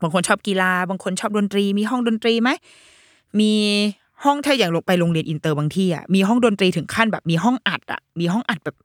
[0.02, 2.50] บางคนชอบกีฬา บางคนชอบดนตรี มีห้องดนตรีไหม
[3.40, 3.52] มี
[4.24, 8.76] ห้องถ้าอย่างลงไปโรงเรียนอินเตอร์บางที่อะมีห้องดนตรีถึงขั้นแบบมีห้องอัดอะมีห้องอัดแบบ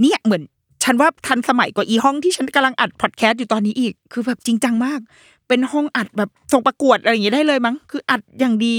[0.00, 0.42] เนี่ยเหมือน
[0.84, 5.00] ฉันว่าทันสมัยกว่าอีห้องที่ฉันกำลังอัดพอดแคสต์อยู่ตอนนี้อีก คือแบบจริงจังมาก
[5.48, 8.76] เป็นห้องอัดแบบส่งประกวดอะไรอย่างเงี้ยได้เลยมั้ง คืออัดอย่างดี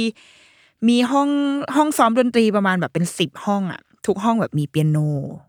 [0.87, 1.29] มีห้อง
[1.75, 4.97] ห้องซ้อมดนตรีประมาณแบบเป็นสิบห้องอะทุกห้องแบบมีเปียโน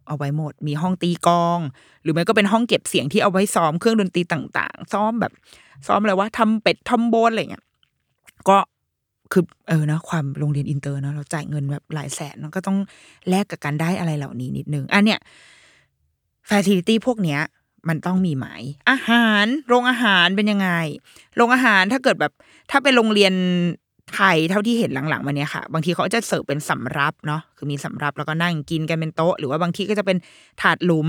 [0.07, 1.59] เอาไว้หมด มีห้องตีกลอง
[2.03, 5.33] หรือไม่ก็เป็นห้องเก็บเสียงที่เอาไว้ซ้อมเครื่องดนตรีต่าง ๆ ซ้อมแบบ
[5.87, 7.65] ซ้อมอะไรวะทรัมเป็ตทรอมโบนอะไรเงี้ย
[8.49, 8.59] ก็
[9.33, 12.79] คือเออนะความโรงเรียนอินเตอร์เนอะเราจ่ายเงินแบบหลายแสนมันก็ต้อง
[13.29, 15.21] แลกกับการได้อะไรเหล่านี้นิดนึงอันเนี้ย
[16.49, 17.41] ฟ a ซิลิตี้พวกเนี้ย
[17.89, 18.47] มันต้องมีไหม
[18.91, 20.71] อาหาร โรงอาหารเป็นยังไง
[21.37, 22.33] โรงอาหารถ้าเกิดแบบ
[22.71, 23.33] ถ้าเป็นโรงเรียน
[24.15, 30.17] ไทยเท่าที่เห็นหลังๆมาเนี้ยค่ะ บางทีเขาจะเสิร์ฟเป็นสำรับเนาะคือมีสำรับแล้วก็นั่งกินกันเป็นโต๊ะ หรือว่าบางที่ก็จะเป็น
[30.63, 31.09] ถาดหลุม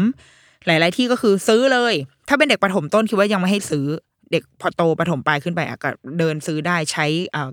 [0.65, 1.93] หลาย ๆ ที่ก็คือซื้อเลย
[2.29, 3.85] ถ้าเป็นเด็กประถมต้นคิดว่ายังไม่ให้ซื้อ
[4.31, 5.89] เด็กพอโตประถมปลายขึ้นไปก็
[6.19, 7.05] เดินซื้อได้ใช้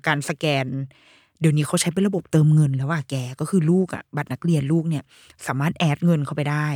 [0.07, 0.66] การสแกน
[1.40, 5.05] เดี๋ยวนี้เขาใช้เป็นระบบเติมเงินแล้วว่ะแกก็คือลูกอะบัตรนักเรียนลูกเนี่ย
[5.47, 6.68] สามารถ add เงินเข้าไปได้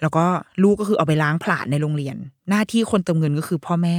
[0.00, 0.24] แล้วก็
[0.62, 2.16] ลูกก็คือเอาไปล้างผลาญในโรงเรียน
[2.48, 3.96] หน้าที่คนเติมเงินก็คือพ่อแม่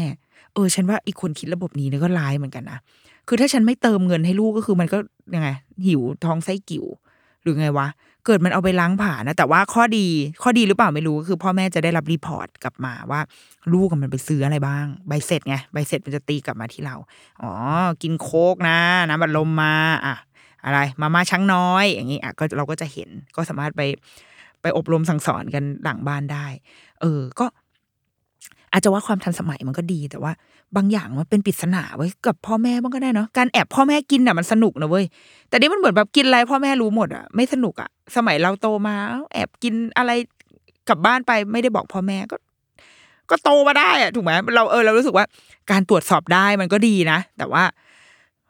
[0.54, 2.80] เออฉันว่าอีกคนคิดระบบนี้เนี่ยก็ร้ายเหมือนกันนะ
[3.28, 4.98] คือถ้าฉันไม่เติมเงินให้ลูกก็คือมันก็
[5.36, 5.50] ยังไง
[5.86, 6.86] หิวท้องไส้กิ่ว
[7.42, 7.88] หรือไงวะ
[8.26, 10.08] เกิดมันเอาไปล้างผลาญนะ แต่ว่าข้อดี
[10.44, 13.22] ข้อดีหรือเปล่าไม่รู้ก็คือพ่อแม่จะได้รับ report กลับมาว่า
[13.74, 16.96] ลูกมันไปซื้ออะไรบ้าง ใบเสร็จไงใบเสร็จมันจะตีกลับมาที่เรา
[17.42, 17.52] อ๋อ
[18.04, 19.74] กินโคกนะน้ำบัดลมมา
[20.06, 20.16] อะ
[20.66, 23.82] อะไร มาม่าช้างน้อย อย่างนี้อะก็เราก็จะเห็นก็สามารถไป
[24.62, 26.46] ไปอบรมสั่งสอนกันหลังบ้านได้
[27.02, 27.46] เออ ก็
[28.72, 30.32] อาจจะว่าความทันสมัยมันก็ดี แต่ว่า
[30.76, 35.06] บางอย่างมันเป็นปริศนาไว้กับพ่อแม่บ้างก็ได้เนาะการแอบพ่อแม่กินอะมันสนุกนะเว้ย
[35.50, 38.96] แต่นี่มันเหมือนแบบกินอะไรพ่อแม่รู้หมดอะไม่สนุกอะสมัยเราโตมา
[39.34, 40.12] แอบกินอะไร
[40.90, 42.36] กลับบ้านไปไม่ได้บอกพ่อแม่ก็
[43.30, 45.26] ก็โตมาได้อะถูกไหมเราเออเรารู้สึกว่า
[45.72, 47.64] การตรวจสอบได้มันก็ดีนะแต่ว่า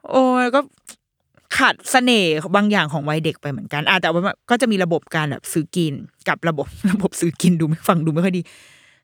[0.10, 0.60] โอ้ยก็
[1.58, 5.94] ขาดเสน่ห์บางอย่างของวัยเด็กไปเหมือนกันอะแต่ว่าก็จะมีระบบการแบบซื้อกิน
[6.28, 8.42] กับระบบระบบซื้อกินดูไม่ฟังดูไม่ค่อยดี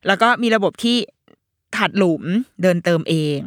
[0.07, 0.97] แล้วก็มีระบบที่
[1.77, 2.23] ถาดหลุม
[2.61, 3.39] เดินเติมเอง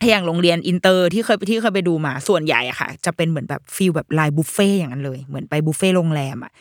[0.00, 6.52] ถ้าอย่างโรงเรียนอินเตอร์ที่เคยไปที่เคยไปดูมาส่วนใหญ่อะค่ะ จะเป็นเหมือนแบบ feel แบบไลน์บุฟเฟ่ต์อย่างนั้นเลย เหมือนไปบุฟเฟ่ต์โรงแรมอะ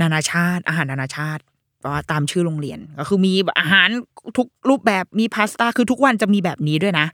[0.00, 1.42] นานาชาติ อาหารนานาชาติ
[1.78, 3.88] เพราะตามชื่อโรงเรียนก็คือมีอาหาร
[4.36, 7.06] ทุกรูปแบบมีพาสต้าคือทุกวันจะมีแบบนี้ด้วยนะ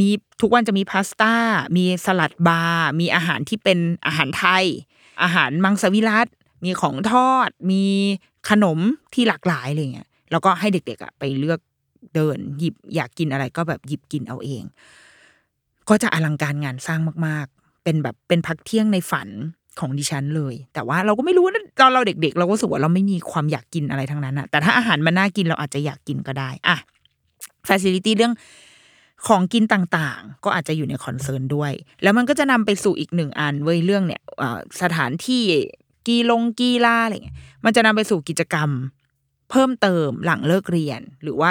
[0.00, 0.08] มี
[0.40, 1.32] ทุกวันจะมีพาสต้า
[1.76, 4.64] มีสลัดบาร์มีอาหารที่เป็นอาหารไทย
[5.22, 6.26] อาหารมังสวิรัต
[6.64, 7.84] มีของทอด มี
[8.50, 8.78] ขนม
[9.14, 11.60] ที่หลากหลายอะไรเงี้ย แล้วก็ให้เด็กๆอะไปเลือก
[12.14, 14.62] เดินหยิบอยากกินอะไรก็แบบหยิบกินเอาเอง
[15.88, 19.28] ก็จะอลังการงานสร้างมาก ๆ เป็นแบบเป็นพักเที่ยงในฝัน
[19.80, 26.76] ของดิฉันเลย แต่ว่าเราก็ไม่รู้นะตอนเราเด็ก ๆ เราก็รู้สึกว่าเราไม่มีความอยากกินอะไรทั้งนั้นอะแต่ถ้าอาหารมันน่ากินเราอาจจะอยากกินก็ได้อะ
[27.68, 28.34] ฟ a ซิลิตี้เรื่อง
[29.26, 31.72] ของกินต่างๆ ก็อาจจะอยู่ใน concern ด้วย
[32.02, 34.22] แล้วมันก็จะนำไปสู่อีกหนึ่งอันเว้ยเรื่องเนี่ย
[34.82, 35.42] สถานที่
[36.06, 38.70] กีลงกีฬาอะไรเงี้ยมันจะนำไปสู่กิจกรรม
[39.50, 41.50] เพิ่มเติมหลังเลิกเรียน หรือว่า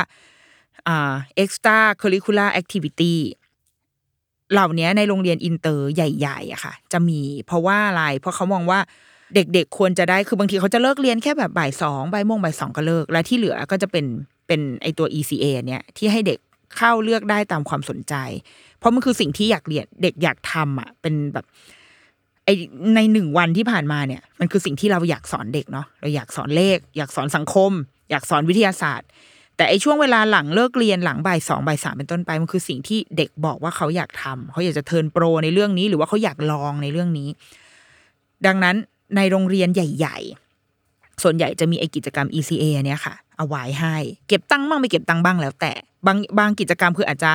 [0.87, 1.13] อ่า
[1.43, 3.15] extra curricular activity
[4.53, 8.79] เหล่านี้ในโรงเรียนอินเตอร์ใหญ่ๆอะค่ะ จะมีเพราะว่าอะไร เพราะเขามองว่า
[9.35, 14.05] เด็กๆควรจะได้คือบางทีเขาจะเลิกเรียนแค่แบบบ่ายสองบ่ายโมงบ่ายสองก็เลิก และที่เหลือก็จะเป็น
[14.47, 16.39] เป็นไอตัว ECA เนี่ยที่ให้เด็ก
[16.77, 18.13] เข้าเลือกได้ตามความสนใจ
[18.77, 21.45] เพราะมันคือสิ่งที่อยากเรียนเด็กอยากทำอะเป็นแบบ
[22.45, 22.49] ไอ
[22.95, 27.71] ในหนึ่งวันที่ผ่านมาเนี่ย มันคือสิ่งที่เราอยากสอนเด็กเนาะเราอยากสอนเลข อยากสอนสังคม
[28.09, 29.07] อยากสอนวิทยาศาสตร์
[29.57, 37.29] แต่ไอช่วงเวลาหลังเลิกเรียนหลังบ่ายสองบ่ายสามเป็นต้นไปมันคือสิ่งที่เด็กบอกว่าเขาอยากทำเขาอยากจะเทิร์นโปรในเรื่องนี้ หรือว่าเขาอยากลองในเรื่องนี้
[38.45, 38.75] ดังนั้น
[39.15, 40.17] ในโรงเรียนใหญ่
[40.71, 43.95] ๆ ส่วนใหญ่จะมีไอกิจกรรม ECA เนี่ยค่ะ เอาไว้ให้
[44.27, 45.71] เก็บตังค์บ้างไม่เก็บตังค์บ้างแล้วแต่
[46.07, 47.31] บางบางกิจกรรมคืออาจจะ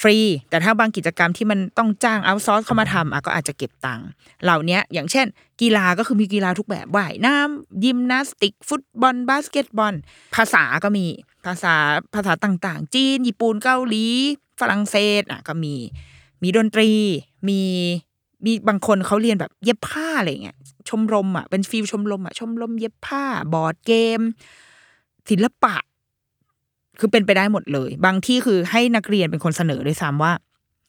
[0.00, 0.16] ฟรี
[0.50, 4.08] แต่ถ้าบางกิจกรรมที่มันต้องจ้างเอาซอร์สเข้ามาทำอะก็อาจจะเก็บตังค์
[4.44, 5.26] เหล่านี้อย่างเช่น
[5.60, 9.94] กีฬาก็คือมีกีฬาทุกแบบว่ายน้ำยิมนาสติก ฟุตบอล บาสเกตบอล
[10.34, 11.06] ภาษาก็มี
[11.46, 11.74] ภาษา
[12.14, 14.06] ภาษาต่างๆ จีน ญี่ปุ่นเกาหลี
[14.60, 15.74] ฝรั่งเศสอะก็มี
[16.42, 16.90] มีดนตรี
[17.48, 17.60] มี
[18.44, 20.56] มีบางคนเขาเรียนแบบเย็บผ้าอะไรเงี้ย
[20.88, 23.24] ชมรมอะเป็น feel ชมรมอะชมรมเย็บผ้า
[23.54, 24.20] board game
[25.30, 25.74] ศิลปะ
[26.98, 30.32] คือเป็นไปได้หมดเลย บางที่คือให้นักเรียนเป็นคนเสนอด้วยซ้ำว่า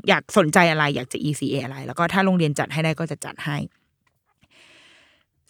[0.07, 3.57] อยากสนใจอะไรอยากจะ ECA อะไร แล้วก็ถ้าโรงเรียนจัดให้ได้ก็จะจัดให้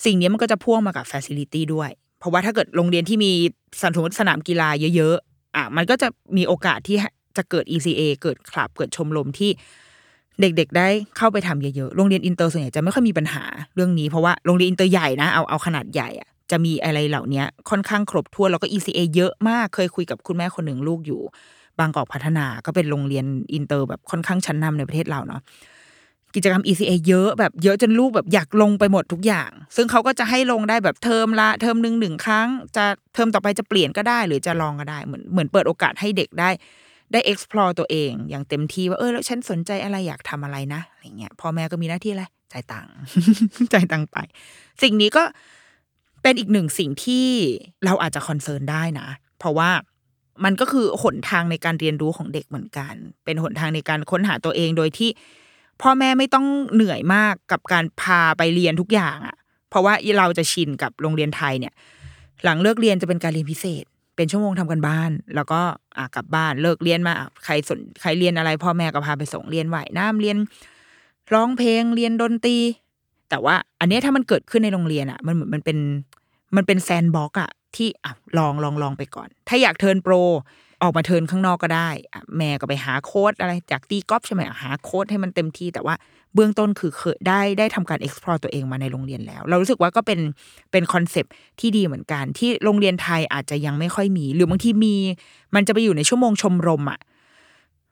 [0.06, 1.90] สิ่งนี้มันก็จะพ่วงมากับ Facility ด้วย
[2.20, 3.32] เพราะว่าถ้าเกิดโรงเรียนที่มี
[3.82, 6.98] สนสนามกีฬาเยอะๆอะมันก็จะมีโอกาสที่
[7.38, 9.52] จะเกิด ECA เกิดคลับ เกิดชมรมที่
[10.42, 10.88] เด็กๆ ได้
[11.18, 13.44] เข้าไปทำเยอะๆ โรงเรียนอินเตอร์ส่วนใหญ่จะไม่ค่อยมีปัญหา
[13.76, 21.22] เรื่องนี้เพราะว่าโรงเรียนอินเตอร์ใหญ่นะเอาเอาขนาดใหญ่อะ จะมีอะไรเหล่านี้ค่อนข้างครบถ้วนแล้วก็ ECA เยอะมากเคยคุยกับคุณแม่คนหนึ่งลูกอยู่
[21.80, 25.42] บางกอกพัฒนาก็เป็นโรงเรียนอินเตอร์แบบค่อนข้างชั้นนำในประเทศเราเนาะ
[26.36, 36.50] กิจกรรม ECA เยอะแบบเยอะจนลูกแบบอยากลงไปหมดทุกอย่าง ซึ่งเขาก็จะให้ลงได้แบบเทอมละเทอมหนึ่งหนึ่งครั้ง จะเทอมต่อไปจะเปลี่ยนก็ได้ หรือจะลองก็ได้เหมือนเหมือนเปิดโอกาสให้เด็กได้
[37.12, 42.24] ได้ explore ตัวเอง อย่างเต็มที่ว่าเออแล้วฉันสนใจอะไรอยากทำอะไรนะอะไรเงี้ยพ่อแม่ก็มีหน้าที่อะไร
[42.54, 42.94] จ่ายตังค์
[43.74, 44.18] จ่ายตังค์ไป
[44.84, 45.24] สิ่งนี้ก็
[46.24, 47.28] เป็นอีกหนึ่งสิ่งที่
[47.86, 49.08] เราอาจจะคอนเซิร์นได้นะ
[49.40, 49.70] เพราะว่า
[50.44, 52.94] มันก็คือหนทางในการเรียนรู้ของเด็กเหมือนกัน
[53.26, 55.10] เป็นหนทางในการค้นหาตัวเองโดยที่
[55.82, 59.36] พ่อแม่ไม่ต้องเหนื่อยมากกับการพาไปเรียนทุกอย่างอะ่ะ
[59.70, 61.74] เพราะว่าเราจะชินกับโรงเรียนไทยเนี่ย
[62.44, 65.62] หลังเลิกเรียนจะเป็นการเรียนพิเศษ เป็นชั่วโมงทำกันบ้าน แล้วก็
[65.98, 67.14] อะกลับบ้านเลิกเรียนมา
[67.46, 70.38] ใครสนใครเรียนอะไร พ่อแม่ก็พาไปส่งเรียนว่ายน้ำเรียน
[71.34, 72.58] ร้องเพลงเรียนดนตรี
[73.30, 75.78] แต่ว่าอันนี้ถ้ามันเกิดขึ้นในโรงเรียนอะมันเหมือนมันเป็น
[76.56, 80.14] มันเป็น sandbox อะที่อะลองลองลองไปก่อน ถ้าอยาก turn pro
[80.84, 81.90] ออกมา turn ข้างนอกก็ได้
[82.38, 85.96] แม่ก็ไปหาโค้ชอะไรจะตีกอล์ฟใช่ไหมหาโค้ชให้มันเต็มที่ แต่ว่า
[86.34, 90.20] เบื้องต้นคือเคยได้ได้ทำการ explore ตัวเองมาในโรงเรียนแล้ว เรารู้สึกว่าก็เป็น
[90.72, 91.26] เป็น concept
[91.60, 94.96] ที่ดีเหมือนกัน ที่โรงเรียนไทยอาจจะยังไม่ค่อยมี หรือบางทีมี
[95.56, 97.00] มันจะไปอยู่ในชั่วโมงชมรมอะ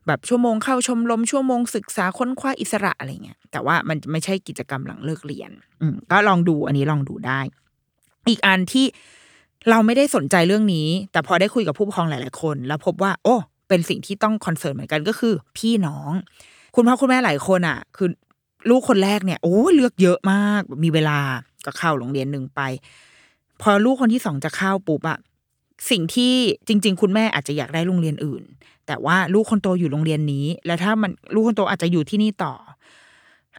[0.08, 5.52] แบบชั่วโมงเข้าชมรมชั่วโมงศึกษาค้นคว้าอิสระอะไรเงี้ยแต่ว่ามันไม่ใช่กิจกรรมหลังเลิกเรียน
[5.82, 7.40] อืมก็ลองดูอันนี้ลองดูได้
[8.30, 8.86] อีกอันที่
[9.70, 13.36] เราไม่ได้สนใจเรื่องนี้ แต่พอได้คุยกับผู้ปกครองหลาย ๆ คน แล้วพบว่า โอ้
[13.68, 16.12] เป็นสิ่งที่ต้องคอนเซิร์นเหมือนกันก็คือ พี่น้อง
[16.76, 18.10] คุณพ่อคุณแม่หลายคนอะ คือ
[18.70, 21.20] ลูกคนแรกเนี่ยโอ้เลือกเยอะมาก มีเวลา
[21.66, 22.62] ก็เข้าโรงเรียนหนึ่งไป
[23.62, 25.18] พอลูกคนที่สองจะเข้าปุ๊บอะ
[25.92, 26.34] สิ่งที่
[26.68, 28.44] จริง ๆ คุณแม่อาจจะอยากได้โรงเรียนอื่น
[28.88, 32.54] แต่ว่าลูกคนโตอยู่โรงเรียนนี้ แล้วถ้ามันลูกคนโตอาจจะอยู่ที่นี่ต่อ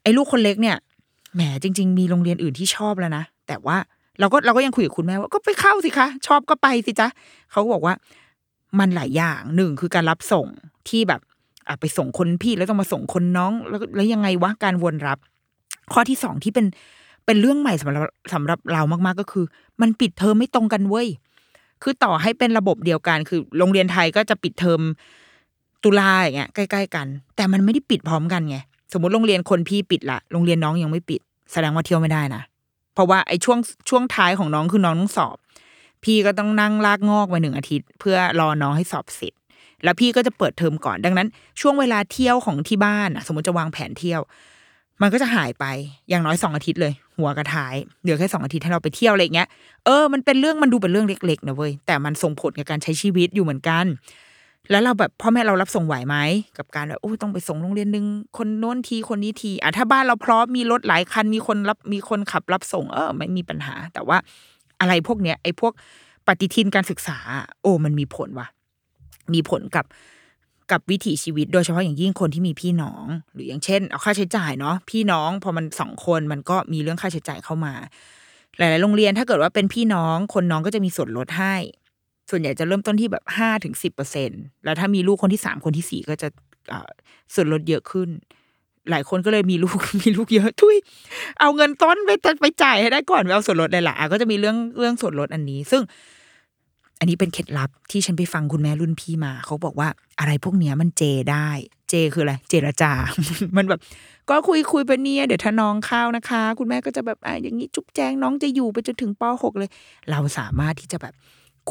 [0.02, 0.76] ไอ้ลูกคนเล็กเนี่ย
[1.34, 3.76] แหมจริง ๆ มีโรงเรียนอื่นที่ชอบแล้วนะแต่ว่า
[4.20, 7.08] เราก็เราก็ยังคุยกับคุณแม่ว่าก็ไปเข้าสิคะ ชอบก็ไปสิจ๊ะ
[7.50, 7.94] เขาก็บอกว่า
[8.78, 10.46] มันหลายอย่างหนึ่งคือการรับส่ง
[10.88, 11.20] ที่แบบ
[11.68, 15.18] อะไปส่งคนพี่แล้วต้องมาส่งคนน้อง แล้วแล้วยังไงวะการวนรับ
[15.92, 16.66] ข้อที่สองที่เป็น
[17.26, 18.02] เป็นเรื่องใหม่สำหรับ
[18.34, 19.44] สำหรับเรามากๆก็คือ
[19.80, 21.08] มันปิดเทอมไม่ตรงกันเว้ย
[21.82, 24.80] คือต่อให้เป็นระบบเดียวกัน คือโรงเรียนไทยก็จะปิดเทอม
[25.84, 27.06] ตุลาอย่างเงี้ยใกล้ๆกัน
[27.36, 28.56] แต่มันไม่ได้ปิดพร้อมกันไง
[28.92, 31.20] สมมติโรงเรียนคนพี่ปิดละโรงเรียนน้องยังไม่ปิด
[31.52, 32.42] แสดงว่าเที่ยวไม่ได้นะ
[32.94, 33.58] เพราะว่าไอ้ช่วง
[33.88, 35.36] ช่วงท้ายของน้องคือน้องต้องสอบ
[36.04, 39.32] พี่ก็ต้องนั่งลากงอกไปหนึ่งอาทิตย์ เพื่อรอน้องให้สอบเสร็จ
[39.84, 41.28] แล้วพี่ก็จะเปิดเทอมก่อน ดังนั้น
[41.60, 44.20] ช่วงเวลาเที่ยวของที่บ้านอะสมมติจะวางแผนเที่ยว
[45.02, 45.64] มันก็จะหายไป
[46.08, 49.48] อย่างน้อยสองอาทิตย์เลย หัวกระท้ายเหลือแค่สองอาทิตย์ให้เราไปเที่ยวอะไรเงี้ย
[49.84, 53.84] เออมันเป็นเรื่องมันดูเป็นเรื่องเล็กๆนะเว้ยแต่มันส่งผลกับการใช้ชีวิตอยู่เหมือนกัน
[54.70, 56.16] แล้วเราแบบพ่อแม่เรารับส่งไหวไหม
[56.58, 64.18] กับการแบบโอ้ต้องไปส่งโรงเรียนหนึ่งคนโน้นทีคนนี้ทีอะถ้าบ้านเราพร้อมมีรถหลายคันมีคนรับมีคนขับรับส่ง เออไม่มีปัญหา แต่ว่า
[64.80, 65.72] อะไรพวกเนี้ยไอ้พวก
[66.26, 67.18] ปฏิทินการศึกษา
[67.62, 68.46] โอ้มันมีผลว่ะ
[69.34, 69.84] มีผลกับ
[70.72, 73.04] กับวิถีชีวิต โดยเฉพาะอย่างยิ่งคนที่มีพี่น้อง
[73.34, 77.74] หรืออย่างเช่น เอาค่าใช้จ่ายเนาะพี่น้องพอมันสองคนมันก็มีเรื่องค่าใช้จ่ายเข้ามา
[78.58, 81.54] หลาย ๆ โรงเรียนถ้าเกิดว่าเป็นพี่น้องคนน้องก็จะมีส่วนลดให้
[82.30, 84.30] ส่วนใหญ่จะเริ่มต้นที่แบบห้าถึงสิบเปอร์เซ็น
[84.64, 86.28] แล้วถ้ามีลูกคนที่สามคนที่สี่ก็จะ
[87.34, 88.08] ส่วนลดเยอะขึ้น
[88.90, 90.76] หลายคนก็เลยมีลูกมีลูกเยอะทุย
[91.40, 92.10] เอาเงินต้นไป
[92.40, 95.82] ไปจ่ายให้ได้ก่อนไปเอาส่วนลดเลยล่ะก็จะมีเรื่องเรื่องส่วนลดอันนี้ ซึ่ง
[96.98, 99.88] อันนี้เป็นเคล็ดลับที่ฉันไปฟังคุณแม่รุ่นพี่มา เขาบอกว่า
[100.20, 101.48] อะไรพวกเนี้ยมันเจได้
[101.90, 102.92] เจคืออะไร เจรจา
[103.56, 103.80] มันแบบ
[104.30, 109.70] ก็คุยคุยไปเนี่ยเดี๋ยวถ้าน้องเข้านะคะ คุณแม่ก็จะแบบอะอย่างนี้จุ๊บแจงน้องจะอยู่ไปจนถึงป .6 เลย
[110.10, 111.14] เราสามารถที่จะแบบ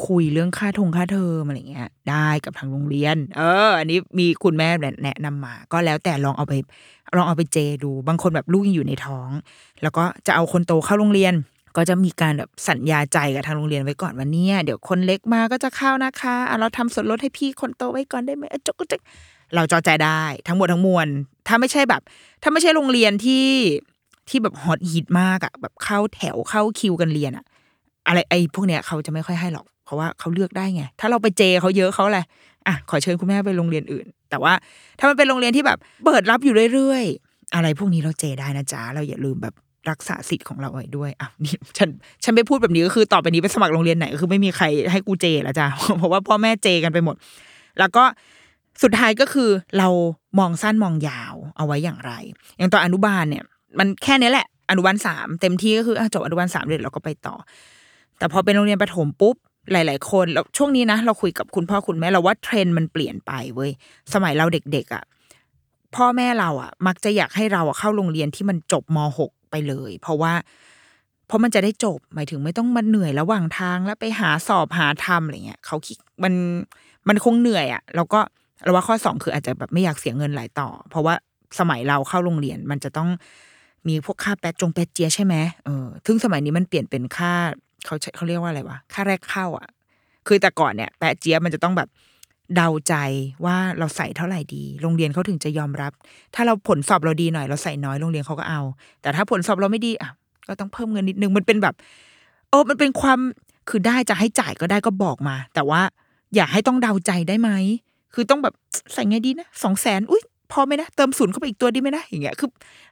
[0.06, 4.68] คุยเรื่องค่าทงค่าเทอมอะไรเงี้ย ได้กับทางโรงเรียน เออ อันนี้มีคุณแม่
[5.04, 6.54] แนะนำมา ก็แล้วแต่ลองเอาไป
[7.16, 9.28] ลองเอาไปเจดู บางคนแบบลูกยังอยู่ในท้อง
[9.82, 11.34] แล้วก็จะเอาคนโตเข้าโรงเรียน
[11.76, 18.98] ก็จะมีการแบบสัญญาใจกับทางโรงเรียนไว้ก่อนว่าเนี่ยเดี๋ยวคนเล็กมาก็จะเข้านะคะอะเราทำส่วนลดให้พี่คนโตไว้ก่อนได้ไหมออจกจะ
[19.54, 21.06] เราจอใจได้ทั้งหมดทั้งมวล
[21.48, 22.02] ถ้าไม่ใช่แบบ
[22.42, 23.46] ถ้าไม่ใช่โรงเรียนที่
[24.28, 27.44] ที่แบบฮอตฮิตมากอะแบบเข้าแถวเข้าคิวกันเรียนอะ
[28.06, 32.20] อะไรไอ้พวกเนี้ยเขาจะไม่ค่อยให้หรอกเพราะว่าเขาเลือกได้ไง ถ้าเราไปเจเขาเยอะเขาอะไร
[32.66, 34.52] อะขอเชิญคุณแม่ไปโรงเรียนอื่น แต่ว่า
[34.98, 39.54] ถ้ามันเป็นโรงเรียนที่แบบเปิดรับอยู่เรื่อยๆ อะไรพวกนี้เราเจได้นะจ๊ะเราอย่าลืมแบบ
[39.90, 41.88] รักษาสิทธิ์ของเราไว้ด้วยอะนี่ฉัน
[42.24, 45.66] ฉันไปพูดแบบนี้ก็คือต่อไปนี้ไปสมัครโรงเรียนไหนก็คือไม่มีใครให้กูเจแล้วจ้ะ
[45.98, 47.16] เพราะว่าพ่อแม่เจกันไปหมด
[47.78, 48.04] แล้วก็
[48.82, 49.88] สุดท้ายก็คือเรา
[50.38, 52.12] มองสั้นมองยาวเอาไว้อย่างไร
[52.56, 53.44] อย่างตอนอนุบาลเนี่ย
[53.78, 57.34] มันแค่นี้แหละ อนุบาลสามเต็มที่ก็คืออจบอนุบาลสามเด็เราก็ไปต่อ
[58.18, 59.36] แต่พอเป็นโรงเรียนประถมปุ๊บ
[59.72, 63.70] หลาย ๆ คนแล้วช่วงนี้นะเราคุยกับคุณพ่อคุณแม่เราว่าเทรนด์มันเปลี่ยนไปเว้ย
[64.14, 65.04] สมัยเราเด็ก ๆอะ
[65.96, 70.32] พ่อแม่เราอะ มักจะอยากให้เราเข้าโรงเรียนที่มันจบมหก ไปเลย เพราะว่า
[71.26, 76.34] เพราะมันจะได้จบหมายถึงไม่ต้องมาเหนื่อยระหว่างทางแล้วไปหาสอบหาทำอะไรเงี้ยเขาคิดมัน
[77.08, 78.20] มันคงเหนื่อยอะแล้วก็
[78.64, 81.14] เราว่าข้อสองคืออาจจะแบบไม่อยากเสียเงินหลายต่อ เพราะว่า
[81.58, 83.08] สมัยเราเข้าโรงเรียนมันจะต้อง
[83.88, 85.34] มีพวกค่าแปดจงแปดเจียใช่ไหม
[85.64, 87.32] เออซึ่งสมัยนี้มันเปลี่ยนเป็นค่า
[87.84, 89.68] เขาเขาเรียกว่าอะไรวะค่าแรกเข้าอะ
[90.26, 91.88] คือแต่ก่อนเนี่ยแปะเจียมันจะต้องแบบ
[92.54, 92.94] เดาใจ
[93.44, 95.92] ว่าเราใส่เท่าไหร่ดี โรงเรียนเขาถึงจะยอมรับ
[96.34, 98.62] ถ้าเราผลสอบเราดีหน่อยเราใส่น้อยโรงเรียนเขาก็เอา
[99.02, 100.10] แต่ถ้าผลสอบเราไม่ดีอะ
[100.48, 101.74] ก็ต้องเพิ่มเงินนิดนึงมันเป็นแบบ
[102.50, 103.18] โอ้มันเป็นความ
[103.68, 105.82] คือได้จะให้จ่ายก็ได้ก็บอกมา แต่ว่า
[106.34, 107.50] อย่าให้ต้องเดาใจได้ไหม
[108.14, 108.54] คือต้องแบบ
[108.92, 110.22] ใส่ไงดีนะสองแสนอุ้ย
[110.52, 112.48] พอไหมนะเติมศูนย์เข้าไปอีกตัวดีไหมนะอย่างเงี้ยคือ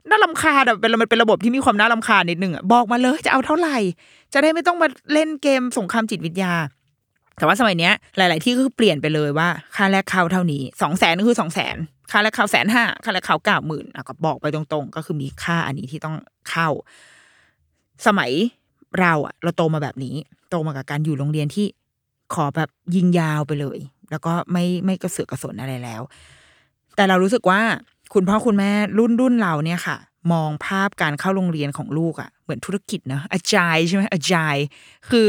[0.09, 3.77] น่าลำคาญอะเป็นมันเป็นระบบที่มีความน่าลำคาญนิดนึงอะบอกมาเลยจะเอาเท่าไหร่
[4.33, 6.53] จะได้ไม่ต้องมาเล่นเกมสงครามจิตวิทยา
[7.39, 11.77] แต่ว่าสมัยเนี้ยหลาย ๆ ที่ก็คือเปลี่ยนไปเลยว่าค่าแรกเข้าเท่านี้สองแสนก็คือสองแสน
[12.11, 16.17] ค่าแรกเข้าแสนห้าค่าแรกเข้าเก้าหมื่นก็บอกไปตรง ๆ ก็คือมีค่าอันนี้ที่ต้อง
[16.51, 16.69] เข้า
[18.07, 18.31] สมัย
[19.01, 20.17] เราอะเราโตมาแบบนี้
[20.51, 21.67] โตมากับการอยู่โรงเรียนที่
[22.35, 23.79] ขอแบบยิงยาวไปเลย
[24.11, 26.03] แล้วก็ไม่ไม่กระเสือกกระสนอะไรแล้ว
[26.97, 27.61] แต่เรารู้สึกว่า
[28.15, 29.97] คุณพ่อคุณแม่รุ่นรุ่นเราเนี่ยค่ะ
[30.33, 34.57] มองภาพการเข้าโรงเรียนของลูกอะเหมือนธุรกิจเนอะอาจายใช่ไหมอาจาย
[35.11, 35.29] คือ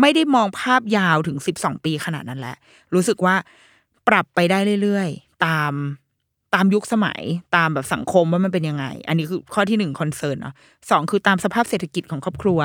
[0.00, 2.56] ไม่ได้มองภาพยาวถึงสิบสองปีขนาดนั้นแหละ
[2.94, 3.34] รู้สึกว่า
[4.08, 5.72] ปรับไปได้เรื่อยๆ ตาม
[6.54, 7.20] ตามยุคสมัย
[7.56, 10.54] ตามแบบสังคมว่ามันเป็นยังไง อันนี้คือข้อที่หนึ่ง concern เนาะ
[10.90, 12.60] สองคือตามสภาพเศรษฐกิจของครอบครัว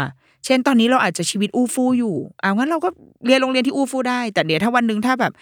[0.45, 2.89] เช่นตอนนี้เราอาจจะชีวิตอู้ฟู่อยู่เอางั้นเราก็
[3.25, 5.33] เรียนโรงเรียนที่อู้ฟู่ได้ แต่เดี๋ยวถ้าวันหนึ่งถ้าแบบ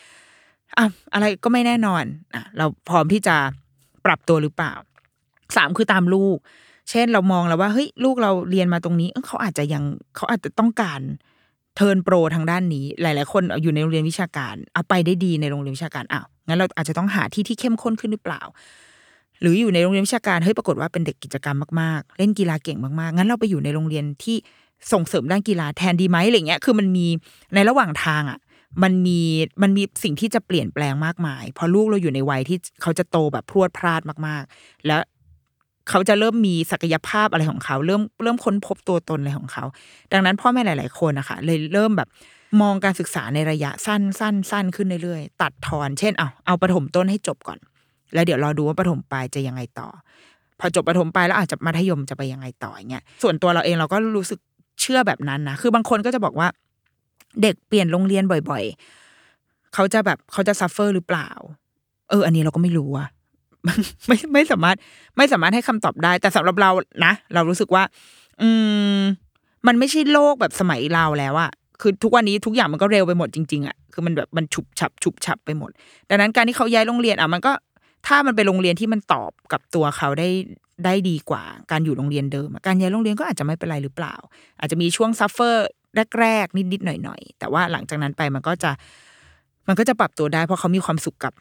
[0.77, 2.03] อะอะไรก็ไม่แน่นอน
[2.33, 3.35] อะเราพร้อมที่จะ
[4.05, 4.73] ปรับตัวหรือเปล่า
[5.57, 6.37] สามคือตามลูก
[6.89, 9.83] เช่นเรามองแล้วว่าเฮ้ยลูกเราเรียนมาตรงนี้เอ้ยเขาอาจจะยัง
[10.15, 11.01] เขาอาจจะต้องการ
[11.75, 18.41] turn pro ทางด้านนี้ หลาย ๆ คนอยู่ในโรงเรียนวิชาการเอาไปได้ดีในโรงเรียนวิชาการอ้าวงั้นเราอาจจะต้องหาที่ที่เข้มข้นขึ้นหรือเปล่า
[19.41, 24.37] หรืออยู่ในโรงเรียนวิชาการเฮ้ยปรากฏว่าเป็นเด็กกิจกรรมมาก ๆ เล่นกีฬาเก่งมาก ๆ งั้นเราไปอยู่ในโรงเรียนที่
[24.93, 27.07] ส่งเสริมด้านกีฬาแทนดีไหมอะไรเงี้ย คือมันมี
[27.55, 28.39] ในระหว่างทางอะ
[28.83, 29.19] มันมี
[29.61, 35.01] มันมีสิ่งที่จะเปลี่ยนแปลงมากมายพราะลูกเราอยู่ในวัยที่เขาจะโตแบบพรวดพลาดมาก ๆ แล้ว
[35.91, 39.65] เขาจะเริ่มมีศักยภาพอะไรของเขา เริ่มเริ่มค้นพบตัวตนอะไรของเขา
[40.11, 42.09] ดังนั้นพ่อแม่หลาย ๆ คนนะคะเลยเริ่มแบบ
[42.61, 47.59] มองการศึกษาในระยะสั้นสั้นสั้นขึ้นเรื่อยๆ ตัดทอน เช่นเอาเอาประถมต้นให้จบก่อน
[48.13, 49.87] แล้วเดี๋ยวรอดูว่าประถมปลายจะยังไงต่อ
[50.59, 54.39] พอจบประถมปลายแล้วอาจจะมัธยมจะไปยังไงต่ออย่างเงี้ยส่วนตัวเราเองเราก็รู้สึก
[54.81, 56.47] เชื่อแบบนั้นนะคือบางคนก็จะบอกว่า
[57.41, 58.63] เด็กเปลี่ยนโรงเรียนบ่อย
[59.19, 61.29] ๆ เขาจะแบบเขาจะซัฟเฟอร์หรือเปล่า
[62.09, 63.07] เออ อันนี้เราก็ไม่รู้อะ
[64.07, 64.77] ไม่ไม่สามารถ
[65.17, 66.69] ไม่สามารถให้คำตอบได้ แต่สำหรับเรา
[67.05, 67.83] นะ เรารู้สึกว่า
[68.41, 68.49] อื
[68.99, 69.01] ม
[69.67, 71.51] มันไม่ใช่โลกแบบสมัยเราแล้วอะ
[71.81, 75.71] คือทุกวันนี้ทุกอย่างมันก็เร็วไปหมดจริงๆอะคือมันแบบมันฉุบฉับฉุบฉับไปหมด
[76.09, 77.51] ดังนั้นการที่เขาย้ายโรงเรียนอะมันก็
[78.07, 80.29] ถ้ามันเป็นโรงเรียนที่มันตอบกับตัวเขาได้
[80.85, 84.15] ได้ดีกว่า การอยู่โรงเรียนเดิม การย้ายโรงเรียนก็อาจจะไม่เป็นไรหรือเปล่า
[84.59, 85.67] อาจจะมีช่วง suffer
[86.19, 88.71] แรกๆนิดๆหน่อยๆแต่ว่าหลังจากนั้นไปมันก็จะ
[89.67, 91.33] มันก็จะปรับตัวได้เพราะเขามีความสุขกับ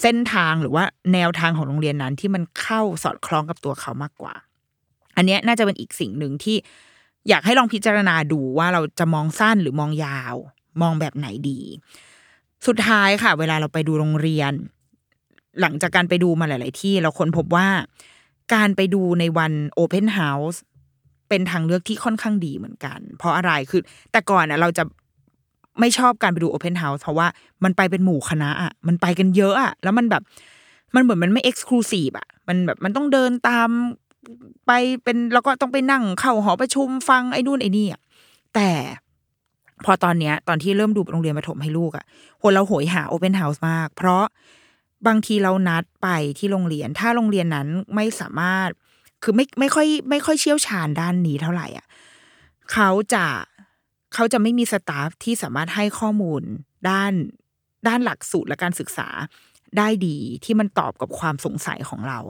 [0.00, 4.34] เส้นทางหรือว่าแนวทางของโรงเรียนนั้นที่มันเข้าสอดคล้องกับตัวเขามากกว่า
[5.16, 6.56] อันนี้น่าจะเป็นอีกสิ่งหนึ่งที่
[7.28, 10.34] อยากให้ลองพิจารณาดูว่าเราจะมองสั้นหรือมองยาว
[10.82, 11.60] มองแบบไหนดี
[12.66, 14.52] สุดท้ายค่ะ เวลาเราไปดูโรงเรียน
[15.60, 17.68] หลังจากการไปดูมาหลาย ๆ ที่เราค้นพบว่า
[18.54, 20.62] การไปดูในวัน open house
[21.28, 23.80] เป็นทางเลือกที่ค่อนข้างดีเหมือนกัน เพราะอะไรคือ
[24.12, 24.84] แต่ก่อนน่ะเราจะ
[25.80, 27.26] ไม่ชอบการไปดู open house เพราะว่า
[27.64, 30.22] มันไปเป็นหมู่คณะอะมันไปกันเยอะอะแล้วมันแบบ
[30.94, 33.68] มันเหมือนมันไม่ exclusive อะมันแบบมันต้องเดินตาม
[34.66, 34.72] ไป
[35.04, 38.00] เป็นแล้วก็ต้องไปนั่งเข้าหอประชุมฟังไอ้นู่นไอ้นี่อะ
[38.54, 38.70] แต่
[39.84, 42.04] พอตอนเนี้ยตอนที่เริ่มดูโรงเรียนประถมให้ลูกอะ
[42.42, 44.24] คนเราโหยหา open house มาก เพราะ
[45.06, 46.08] บางทีเรานัดไป
[46.38, 48.68] ที่โรงเรียน ถ้าโรงเรียนนั้นไม่สามารถ
[49.22, 51.86] คือไม่ไม่ค่อยไม่ค่อยเชี่ยวชาญด้านนี้เท่าไหร่อะ
[52.72, 53.24] เขาจะ
[54.14, 56.42] เขาจะไม่มี staff ที่สามารถให้ข้อมูล
[56.88, 57.12] ด้าน
[57.88, 59.08] ด้านหลักสูตรและการศึกษา
[59.78, 62.20] ได้ดีที่มันตอบกับความสงสัยของเรา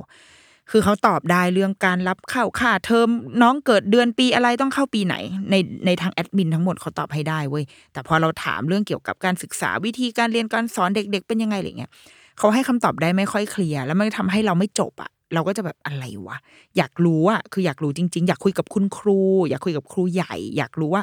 [0.70, 3.08] คือเขาตอบได้เรื่องการรับเข้าค่าเทอม
[3.42, 5.14] น้องเกิดเดือนปีอะไรต้องเข้าปีไหน
[5.50, 5.54] ใน
[5.86, 11.90] ในทางแอดมินทั้งหมดเขาตอบให้ได้เว้ยแต่พอเราถามเรื่องเกี่ยวกับการศึกษาวิธีการเรียนการสอนเด็ก ๆ เป็นยังไงอะไรเงี้ย
[12.38, 16.36] เขาให้คำตอบได้ไม่ค่อยเคลียร์แล้วมันทำให้เราไม่จบอะเราก็จะแบบอะไรวะ
[16.76, 21.02] อยากรู้อะคืออยากรู้จริง ๆ อยากคุยกับคุณครู อยากคุยกับครูใหญ่ อยากรู้ว่า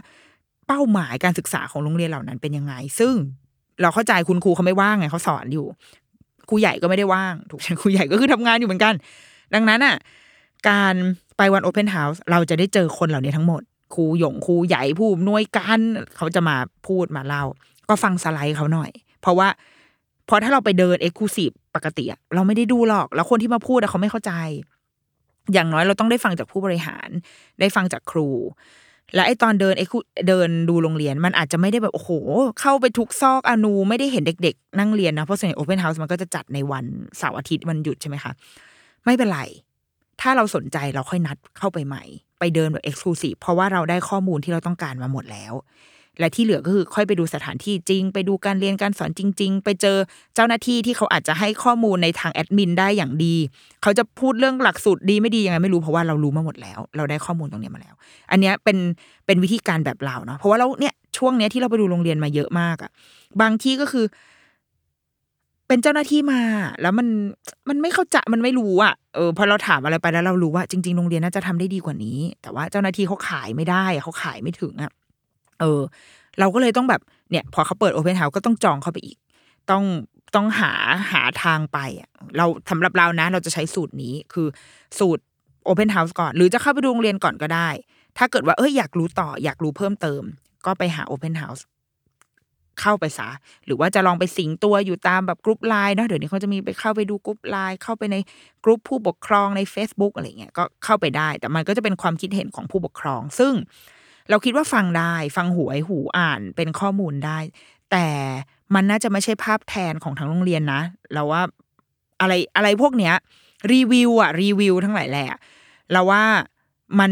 [0.69, 3.13] เป้าหมายการศึกษาของโรงเรียนเหล่านั้นเป็นยังไง ซึ่ง
[3.81, 5.65] เราเข้าใจคุณครูเขาไม่ว่างไงเขาสอนอยู่
[6.49, 8.93] ครูใหญ่ก็ไม่ได้ว่าง ถูกไหมครูใหญ่ก็คือทำงานอยู่เหมือนกัน
[9.53, 9.95] ดังนั้นอะ
[10.69, 10.95] การ
[11.37, 13.61] ไปวัน open house เราจะได้เจอคนเหล่านี้ทั้งหมด
[13.95, 15.79] ครูหยงครูใหญ่ผู้อำนวยการ
[16.17, 16.55] เขาจะมา
[16.87, 17.43] พูดมาเล่า
[17.89, 18.91] ก็ฟังสไลด์เขาหน่อย
[19.21, 19.47] เพราะว่า
[20.29, 24.33] พอถ้าเราไปเดิน exclusive ปกติอะเราไม่ได้ดูหรอก แล้วคนที่มาพูดอะเขาไม่เข้าใจ
[25.53, 27.09] อย่างน้อยเราต้องได้ฟังจากผู้บริหาร
[27.59, 28.27] ได้ฟังจากครู
[29.13, 29.97] แล้วไอตอนเดินไอคุ
[30.27, 32.11] เดินดูโรงเรียนมันอาจจะไม่ได้แบบโอ้โห
[32.61, 36.85] เข้าไปทุกซอกอณูไม่ได้เห็นเด็ก ๆ นั่งเรียนนะเพราะส่วนใหญ่ open house มันก็จะจัดในวัน
[37.17, 38.31] เสาร์อาทิตย์วันหยุดใช่ไหมคะ
[39.05, 39.41] ไม่เป็นไร
[40.21, 42.03] ถ้าเราสนใจเราค่อยนัดเข้าไปใหม่
[42.39, 45.53] ไปเดินแบบเอ็กซ์คลูซีฟเพราะว่าเราได้ข้อมูลที่เราต้องการมาหมดแล้ว
[46.19, 49.97] และที่เหลือก็คือค่อยไปดูสถานที่จริง ไปดูการเรียนการสอนจริง ๆ ไปเจอ
[50.35, 53.35] เจ้าหน้าที่ที่เขาอาจจะให้ข้อมูลในทางแอดมินได้อย่างดี
[53.81, 57.95] เขาจะพูดเรื่องหลักสูตรดีไม่ดียังไงไม่รู้เพราะว่าเรารู้มาหมดแล้ว เราได้ข้อมูลตรงนี้มาแล้ว
[58.31, 58.77] อันนี้เป็น
[59.25, 62.91] เป็นวิธีการแบบเราเนาะเพราะว่าเราเนี่ยช่วงเนี้ยที่เราไปดูโรงเรียนมาเยอะมากอะ
[63.41, 64.05] บางที่ก็คือ
[65.67, 66.41] เป็นเจ้าหน้าที่มา
[66.81, 67.07] แล้วมัน
[67.69, 74.91] มันไม่เข้าใจมันไม่รู้อะเออพอเราถามอะไรไปแล้วเรารู้ว่าจริง ๆ โรงเรียนน่าจะทำได้ดีกว่านี้ แต่ว่าเจ้าหน้าที่เขาขายไม่ได้เขาขายไม่ถึงอะ
[75.59, 75.81] เออ
[76.39, 77.01] เราก็เลยต้องแบบ
[77.31, 79.17] เนี่ย พอเขาเปิด open house ก็ต้องจองเข้าไปอีก
[79.71, 79.83] ต้อง
[80.35, 80.71] ต้องหา
[81.11, 84.47] หาทางไปอะเราสำหรับเรานะ เราจะใช้สูตรนี้คือ
[84.99, 85.23] สูตร
[85.65, 87.69] open house ก่อน หรือจะเข้าไปดูโรงเรียนก่อนก็ได้
[88.17, 90.21] ถ้าเกิดว่าเอ้ยอยากรู้ต่ออยากรู้เพิ่มเติม
[90.65, 91.65] ก็ไปหา open house
[92.81, 93.29] เข้าไปซะ
[93.65, 98.15] หรือว่าจะลองไปสิงตัวอยู่ตามแบบ group Line เนาะเดี๋ยวนี้เขาจะมีไปเข้าไปดู group Line เข้าไปใน
[98.63, 103.53] กรุ๊ปผู้ปกครองใน Facebook อะไรเงี้ยก็เข้าไปได้ แต่มันก็จะเป็นความคิดเห็นของผู้ปกครอง ซึ่ง
[104.29, 107.39] เราคิดว่าฟังได้ ฟังหูไว้หูอ่านเป็นข้อมูลได้
[107.91, 108.07] แต่
[108.75, 110.81] มันน่าจะไม่ใช่ภาพแทนของทั้งโรงเรียนนะ
[111.13, 111.41] เราว่า
[112.21, 113.15] อะไรอะไรพวกเนี้ย
[113.73, 115.27] รีวิวอะรีวิวทั้งหลายแหละ
[115.91, 116.23] เราว่า
[116.99, 117.11] มัน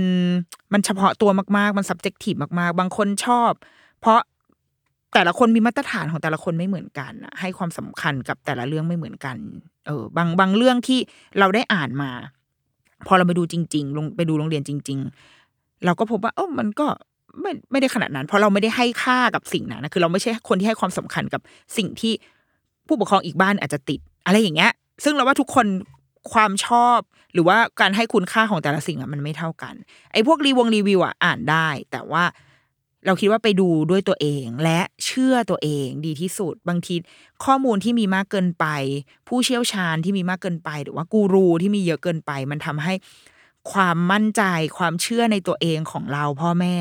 [0.73, 3.51] มันเฉพาะตัวมากๆ มัน subjective มากๆ บางคนชอบ
[4.01, 4.19] เพราะ
[5.13, 9.37] แต่ละคนมีมาตรฐานของแต่ละคนไม่เหมือนกันให้ความสำคัญกับแต่ละเรื่องไม่เหมือนกัน
[9.87, 10.99] เออ บางบางเรื่องที่
[11.39, 12.11] เราได้อ่านมา
[13.07, 14.99] พอเราไปดูจริง ๆ ลงไปดูโรงเรียนจริง
[15.41, 16.87] ๆ เราก็พบว่าเออมันก็
[17.41, 21.41] ไม่ไม่ได้ขนาดนั้น เพราะเราไม่ได้ให้ค่ากับสิ่งนั้นนะคือเราไม่ใช่คนที่ให้ความสำคัญกับ
[21.77, 22.13] สิ่งที่
[22.87, 24.71] ผู้ปกครองอีกบ้านอาจจะติด อะไรอย่างเงี้ย
[25.03, 25.65] ซึ่งเราว่าทุกคน
[26.31, 26.99] ความชอบ
[27.33, 29.73] หรือว่าการให้คุณค่าของแต่ละสิ่งอะมันไม่เท่ากัน
[30.13, 32.23] ไอ้พวกรีวงรีวิวอะอ่านได้ แต่ว่า
[33.05, 36.95] เราคิดว่าไปดูด้วยตัวเองและเชื่อตัวเองดีที่สุด บางที
[37.45, 38.65] ข้อมูลที่มีมากเกินไป
[39.27, 42.93] ผู้เชี่ยวชาญที่มีมากเกินไป หรือว่ากูรูที่มีเยอะเกินไป มันทำให้
[43.71, 44.43] ความมั่นใจ
[44.77, 46.75] ความเชื่อในตัวเองของเราพ่อแม่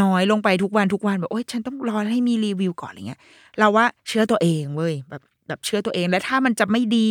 [0.00, 3.20] น้อยลงไปทุกวันทุกวันแบบโอ๊ยฉันต้องรอให้มีรีวิวก่อนอะไรเงี้ย
[3.58, 7.10] เราว่าเชื่อตัวเองเว้ยแบบแบบเชื่อตัวเองและถ้ามันจะไม่ดี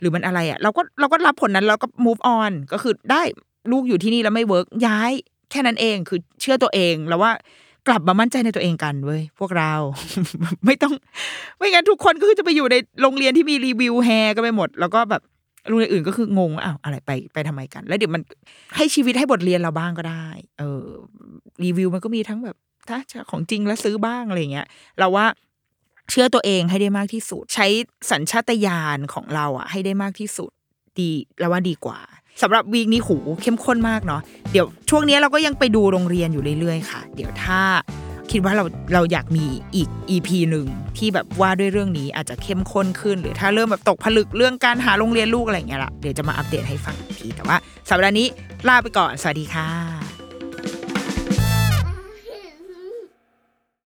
[0.00, 3.22] หรือมันอะไรอะ เราก็เราก็รับผลนั้นเราก็ move on ก็คือได้
[3.72, 5.12] ลูกอยู่ที่นี่แล้วไม่ work ย้าย
[5.50, 7.30] แค่นั้นเองคือเชื่อตัวเองแล้วว่า
[7.88, 9.72] กลับมามั่นใจในตัวเองกันเว้ยพวกเรา
[10.66, 10.94] ไม่ต้อง
[11.58, 15.22] ไม่งั้นทุกคนก็คือจะไปอยู่ในโรงเรียนที่มีรีวิวแห่กันไปหมด แล้วก็แบบ
[15.68, 18.22] โรงเรียนอื่นก็คืองงอ้าวอะไรไปไปทำไมกัน แล้วเดี๋ยวมัน
[18.76, 20.26] ให้ชีวิตให้บทเรียนเราบ้างก็ได้
[20.58, 20.86] เออ
[21.64, 22.56] รีวิวมันก็มีทั้งแบบ
[22.88, 22.98] ถ้า
[23.30, 24.66] ของจริงแล้วซื้อบ้างอะไรเงี้ย
[24.98, 25.26] เราว่า
[26.10, 27.66] เชื่อตัวเองให้ได้มากที่สุด ใช้
[28.10, 30.50] สัญชาตญาณของเราอะให้ได้มากที่สุด
[31.00, 31.10] ดี
[31.40, 31.98] แล้วว่าดีกว่า
[32.42, 34.20] สำหรับวีคนี้หูเข้มข้นมากเนาะ
[34.52, 37.60] เดี๋ยวช่วงนี้เราก็ยังไปดูโรงเรียนอยู่เรื่อยๆค่ะ เดี๋ยวถ้า
[38.32, 38.64] คิดว่าเรา
[38.94, 39.44] เราอยากมี
[39.76, 40.66] อีก EP หนึ่ง
[40.98, 47.56] ที่แบบว่าด้วยเรื่องนี้อาจจะเข้มข้นขึ้น หรือถ้าเริ่มแบบตกผลึกเรื่องการหาโรงเรียนลูกอะไรอย่างเงี้ยละเดี๋ยวจะมาอัปเดตให้ฟังอีกทีแต่ว่า
[47.90, 48.26] สัปดาห์นี้
[48.68, 50.17] ลาไปก่อนสวัสดีค่ะ